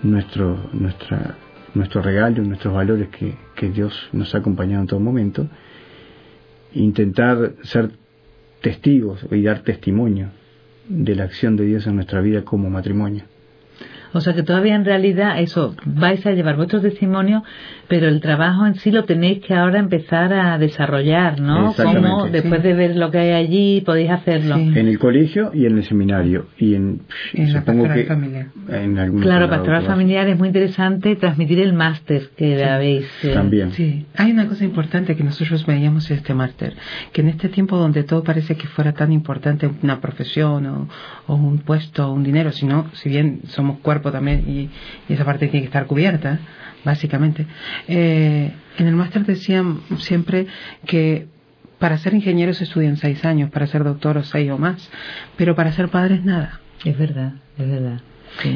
nuestro, 0.01 0.69
nuestra, 0.73 1.37
nuestro 1.73 2.01
regalo, 2.01 2.43
nuestros 2.43 2.73
valores 2.73 3.09
que, 3.09 3.35
que 3.55 3.69
Dios 3.69 4.09
nos 4.11 4.33
ha 4.35 4.39
acompañado 4.39 4.81
en 4.81 4.87
todo 4.87 4.99
momento, 4.99 5.47
intentar 6.73 7.53
ser 7.63 7.91
testigos 8.61 9.25
y 9.31 9.41
dar 9.43 9.61
testimonio 9.61 10.29
de 10.87 11.15
la 11.15 11.23
acción 11.25 11.55
de 11.55 11.65
Dios 11.65 11.87
en 11.87 11.95
nuestra 11.95 12.21
vida 12.21 12.43
como 12.43 12.69
matrimonio. 12.69 13.23
O 14.13 14.21
sea 14.21 14.33
que 14.33 14.43
todavía 14.43 14.75
en 14.75 14.85
realidad 14.85 15.39
eso, 15.39 15.75
vais 15.85 16.25
a 16.25 16.31
llevar 16.31 16.55
vuestro 16.55 16.79
testimonio, 16.81 17.43
pero 17.87 18.07
el 18.07 18.21
trabajo 18.21 18.65
en 18.65 18.75
sí 18.75 18.91
lo 18.91 19.05
tenéis 19.05 19.43
que 19.43 19.53
ahora 19.53 19.79
empezar 19.79 20.33
a 20.33 20.57
desarrollar, 20.57 21.39
¿no? 21.39 21.73
Como 21.73 22.27
después 22.27 22.61
de 22.61 22.73
ver 22.73 22.95
lo 22.95 23.09
que 23.11 23.17
hay 23.17 23.31
allí 23.31 23.81
podéis 23.81 24.11
hacerlo. 24.11 24.55
En 24.55 24.87
el 24.87 24.99
colegio 24.99 25.51
y 25.53 25.65
en 25.65 25.77
el 25.77 25.83
seminario 25.83 26.47
y 26.57 26.75
en, 26.75 27.01
en 27.33 27.53
la 27.53 27.63
pastoral 27.65 28.05
familiar. 28.05 28.47
En 28.69 29.19
claro, 29.19 29.49
pastoral 29.49 29.83
familiar 29.85 30.27
es 30.27 30.37
muy 30.37 30.47
interesante 30.47 31.15
transmitir 31.15 31.59
el 31.59 31.73
máster 31.73 32.29
que 32.37 32.63
habéis. 32.63 33.05
Eh, 33.23 33.33
También. 33.33 33.71
Sí, 33.71 34.05
hay 34.15 34.31
una 34.31 34.47
cosa 34.47 34.63
importante 34.63 35.15
que 35.15 35.23
nosotros 35.23 35.65
veíamos 35.65 36.09
en 36.11 36.17
este 36.17 36.33
máster, 36.33 36.75
que 37.11 37.21
en 37.21 37.29
este 37.29 37.49
tiempo 37.49 37.77
donde 37.77 38.03
todo 38.03 38.23
parece 38.23 38.55
que 38.55 38.67
fuera 38.67 38.93
tan 38.93 39.11
importante 39.11 39.69
una 39.81 39.99
profesión 39.99 40.65
o, 40.67 40.87
o 41.27 41.35
un 41.35 41.59
puesto 41.59 42.07
o 42.07 42.13
un 42.13 42.23
dinero, 42.23 42.51
sino 42.51 42.89
si 42.93 43.09
bien 43.09 43.41
somos 43.47 43.79
cuerpos 43.79 44.02
también 44.11 44.43
y, 44.47 44.69
esa 45.13 45.25
parte 45.25 45.47
tiene 45.47 45.61
que 45.61 45.67
estar 45.67 45.85
cubierta, 45.85 46.39
básicamente. 46.83 47.45
Eh, 47.87 48.51
en 48.77 48.87
el 48.87 48.95
máster 48.95 49.25
decían 49.25 49.81
siempre 49.97 50.47
que 50.85 51.27
para 51.79 51.97
ser 51.97 52.13
ingenieros 52.13 52.57
se 52.57 52.63
estudian 52.63 52.97
seis 52.97 53.25
años, 53.25 53.49
para 53.51 53.67
ser 53.67 53.83
doctoros 53.83 54.29
seis 54.29 54.49
o 54.51 54.57
más, 54.57 54.89
pero 55.37 55.55
para 55.55 55.71
ser 55.71 55.89
padres 55.89 56.23
nada. 56.23 56.61
Es 56.85 56.97
verdad, 56.97 57.33
es 57.57 57.67
verdad. 57.67 58.01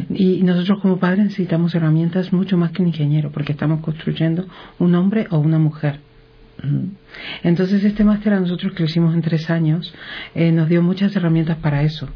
Y 0.09 0.41
nosotros 0.43 0.79
como 0.81 0.97
padres 0.97 1.25
necesitamos 1.25 1.75
herramientas 1.75 2.33
mucho 2.33 2.57
más 2.57 2.71
que 2.71 2.81
un 2.81 2.87
ingeniero, 2.87 3.31
porque 3.31 3.51
estamos 3.51 3.81
construyendo 3.81 4.47
un 4.79 4.95
hombre 4.95 5.27
o 5.29 5.37
una 5.37 5.59
mujer. 5.59 5.99
Entonces 7.43 7.83
este 7.83 8.03
máster 8.03 8.33
a 8.33 8.39
nosotros 8.39 8.73
que 8.73 8.79
lo 8.79 8.85
hicimos 8.85 9.13
en 9.13 9.21
tres 9.21 9.49
años 9.49 9.93
eh, 10.33 10.51
nos 10.51 10.67
dio 10.67 10.81
muchas 10.81 11.15
herramientas 11.15 11.57
para 11.57 11.83
eso 11.83 12.09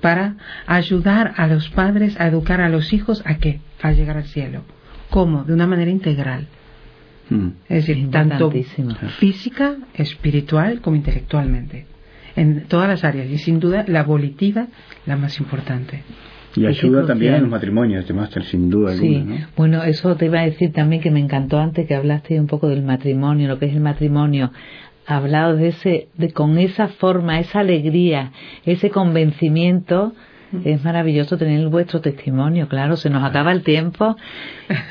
para 0.00 0.36
ayudar 0.66 1.34
a 1.36 1.46
los 1.46 1.68
padres 1.70 2.18
a 2.20 2.26
educar 2.26 2.60
a 2.60 2.68
los 2.68 2.92
hijos 2.92 3.22
a 3.26 3.38
qué? 3.38 3.60
A 3.82 3.92
llegar 3.92 4.16
al 4.16 4.24
cielo. 4.24 4.62
¿Cómo? 5.10 5.44
De 5.44 5.54
una 5.54 5.66
manera 5.66 5.90
integral. 5.90 6.46
Hmm. 7.30 7.48
Es 7.68 7.86
decir, 7.86 8.10
tanto 8.10 8.50
física, 9.18 9.76
espiritual 9.94 10.80
como 10.80 10.96
intelectualmente. 10.96 11.86
En 12.36 12.64
todas 12.64 12.88
las 12.88 13.04
áreas. 13.04 13.28
Y 13.28 13.38
sin 13.38 13.60
duda 13.60 13.84
la 13.86 14.02
volitiva 14.04 14.68
la 15.06 15.16
más 15.16 15.38
importante. 15.40 16.02
Y 16.56 16.66
ayuda 16.66 17.06
también 17.06 17.34
a 17.34 17.38
los 17.38 17.48
matrimonios, 17.48 18.00
este 18.00 18.14
máster, 18.14 18.42
sin 18.44 18.70
duda 18.70 18.94
sí. 18.94 19.24
Bueno, 19.56 19.82
eso 19.84 20.16
te 20.16 20.26
iba 20.26 20.40
a 20.40 20.44
decir 20.44 20.72
también 20.72 21.02
que 21.02 21.10
me 21.10 21.20
encantó 21.20 21.58
antes 21.58 21.86
que 21.86 21.94
hablaste 21.94 22.40
un 22.40 22.46
poco 22.46 22.68
del 22.68 22.82
matrimonio, 22.82 23.48
lo 23.48 23.58
que 23.58 23.66
es 23.66 23.74
el 23.74 23.80
matrimonio 23.80 24.50
hablado 25.08 25.56
de 25.56 25.68
ese, 25.68 26.08
de 26.16 26.32
con 26.32 26.58
esa 26.58 26.88
forma, 26.88 27.40
esa 27.40 27.60
alegría, 27.60 28.32
ese 28.64 28.90
convencimiento. 28.90 30.12
Es 30.64 30.82
maravilloso 30.82 31.36
tener 31.36 31.68
vuestro 31.68 32.00
testimonio, 32.00 32.68
claro, 32.68 32.96
se 32.96 33.10
nos 33.10 33.22
acaba 33.22 33.52
el 33.52 33.62
tiempo, 33.62 34.16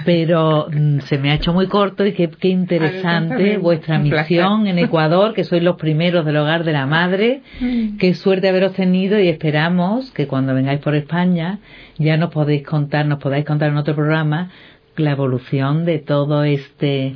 pero 0.05 0.67
mm, 0.71 0.99
se 0.99 1.17
me 1.17 1.31
ha 1.31 1.33
hecho 1.33 1.51
muy 1.51 1.65
corto 1.65 2.05
y 2.05 2.13
qué, 2.13 2.29
qué 2.29 2.49
interesante 2.49 3.57
vuestra 3.57 3.97
misión 3.97 4.67
en 4.67 4.77
Ecuador, 4.77 5.33
que 5.33 5.43
sois 5.43 5.63
los 5.63 5.77
primeros 5.77 6.25
del 6.27 6.37
hogar 6.37 6.63
de 6.63 6.73
la 6.73 6.85
madre. 6.85 7.41
Mm. 7.59 7.97
Qué 7.97 8.13
suerte 8.13 8.49
haberos 8.49 8.73
tenido 8.73 9.19
y 9.19 9.29
esperamos 9.29 10.11
que 10.11 10.27
cuando 10.27 10.53
vengáis 10.53 10.79
por 10.79 10.93
España 10.93 11.57
ya 11.97 12.17
nos 12.17 12.29
podéis 12.29 12.61
contar, 12.61 13.07
nos 13.07 13.17
podáis 13.17 13.43
contar 13.43 13.69
en 13.69 13.77
otro 13.77 13.95
programa 13.95 14.51
la 14.95 15.09
evolución 15.09 15.85
de 15.85 15.97
todo 15.97 16.43
este 16.43 17.15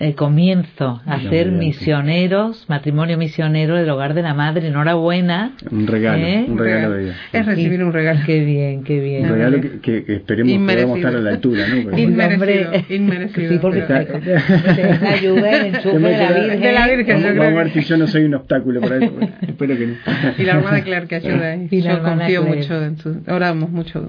eh, 0.00 0.14
comienzo 0.14 1.02
a 1.04 1.20
ser 1.22 1.50
misioneros, 1.50 2.66
matrimonio 2.68 3.18
misionero 3.18 3.74
del 3.74 3.90
hogar 3.90 4.14
de 4.14 4.22
la 4.22 4.32
madre. 4.32 4.68
Enhorabuena. 4.68 5.56
Un 5.70 5.88
regalo, 5.88 6.24
¿eh? 6.24 6.44
un 6.46 6.56
regalo 6.56 6.90
de 6.92 7.04
ella. 7.04 7.16
Es 7.32 7.46
recibir 7.46 7.82
un 7.82 7.92
regalo. 7.92 8.20
Qué 8.24 8.44
bien, 8.44 8.84
qué 8.84 9.00
bien. 9.00 9.24
Un 9.24 9.30
regalo 9.30 9.60
que, 9.82 10.04
esperemos 10.06 10.52
que 10.52 10.74
podamos 10.74 10.98
estar 10.98 11.16
a 11.16 11.20
la 11.20 11.30
altura, 11.30 11.66
¿no? 11.66 11.98
inmerecido, 11.98 12.72
inmerecido. 12.94 13.52
Sí, 13.52 13.58
porque 13.60 13.80
está, 13.80 13.96
ayuda 15.08 15.50
el 15.50 15.74
enchufe 15.74 15.98
de 15.98 16.18
la 16.18 16.32
Virgen. 16.32 16.60
De 16.60 16.72
la 16.72 16.88
Virgen 16.88 17.22
vamos, 17.22 17.44
a 17.44 17.50
ver 17.50 17.70
si 17.72 17.80
yo 17.80 17.96
no 17.96 18.06
soy 18.06 18.24
un 18.24 18.34
obstáculo 18.34 18.80
para 18.80 18.98
eso. 18.98 19.18
Espero 19.42 19.76
que 19.76 19.86
no. 19.86 19.94
Y 20.38 20.44
la 20.44 20.52
hermana 20.52 20.80
Claire 20.82 21.08
que 21.08 21.16
ayuda 21.16 21.52
ahí. 21.52 21.66
Y 21.70 21.80
yo 21.82 22.00
confío 22.02 22.44
mucho 22.44 22.84
en 22.84 22.98
su... 22.98 23.16
Oramos 23.26 23.70
mucho. 23.70 24.06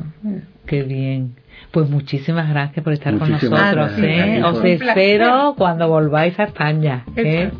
Qué 0.68 0.84
bien. 0.84 1.34
Pues 1.72 1.88
muchísimas 1.88 2.50
gracias 2.50 2.84
por 2.84 2.94
estar 2.94 3.16
con 3.20 3.30
nosotros. 3.32 3.92
¿eh? 4.00 4.42
Os 4.44 4.64
espero 4.66 5.54
cuando 5.56 5.88
volváis 5.88 6.40
a 6.40 6.46
España. 6.46 7.06
¿eh? 7.16 7.52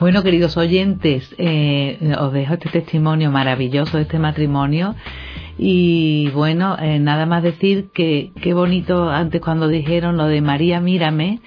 Bueno, 0.00 0.24
queridos 0.24 0.56
oyentes, 0.56 1.32
eh, 1.38 1.98
os 2.18 2.32
dejo 2.32 2.54
este 2.54 2.68
testimonio 2.68 3.30
maravilloso 3.30 3.96
de 3.96 4.02
este 4.04 4.18
matrimonio. 4.18 4.96
Y 5.56 6.30
bueno, 6.30 6.76
eh, 6.80 6.98
nada 6.98 7.26
más 7.26 7.44
decir 7.44 7.90
que 7.94 8.32
qué 8.42 8.54
bonito 8.54 9.08
antes 9.08 9.40
cuando 9.40 9.68
dijeron 9.68 10.16
lo 10.16 10.26
de 10.26 10.40
María, 10.40 10.80
mírame, 10.80 11.38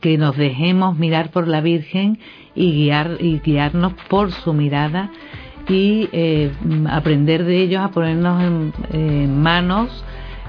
que 0.00 0.16
nos 0.16 0.38
dejemos 0.38 0.96
mirar 0.96 1.30
por 1.30 1.46
la 1.46 1.60
Virgen 1.60 2.18
y 2.54 2.72
guiar 2.72 3.18
y 3.20 3.40
guiarnos 3.40 3.92
por 4.08 4.32
su 4.32 4.54
mirada 4.54 5.10
y 5.68 6.08
eh, 6.12 6.52
aprender 6.88 7.44
de 7.44 7.62
ellos 7.62 7.82
a 7.82 7.88
ponernos 7.88 8.72
en 8.92 9.42
manos 9.42 10.04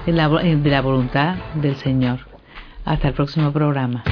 de 0.06 0.70
la 0.70 0.80
voluntad 0.80 1.34
del 1.54 1.76
Señor. 1.76 2.20
Hasta 2.84 3.08
el 3.08 3.14
próximo 3.14 3.52
programa. 3.52 4.04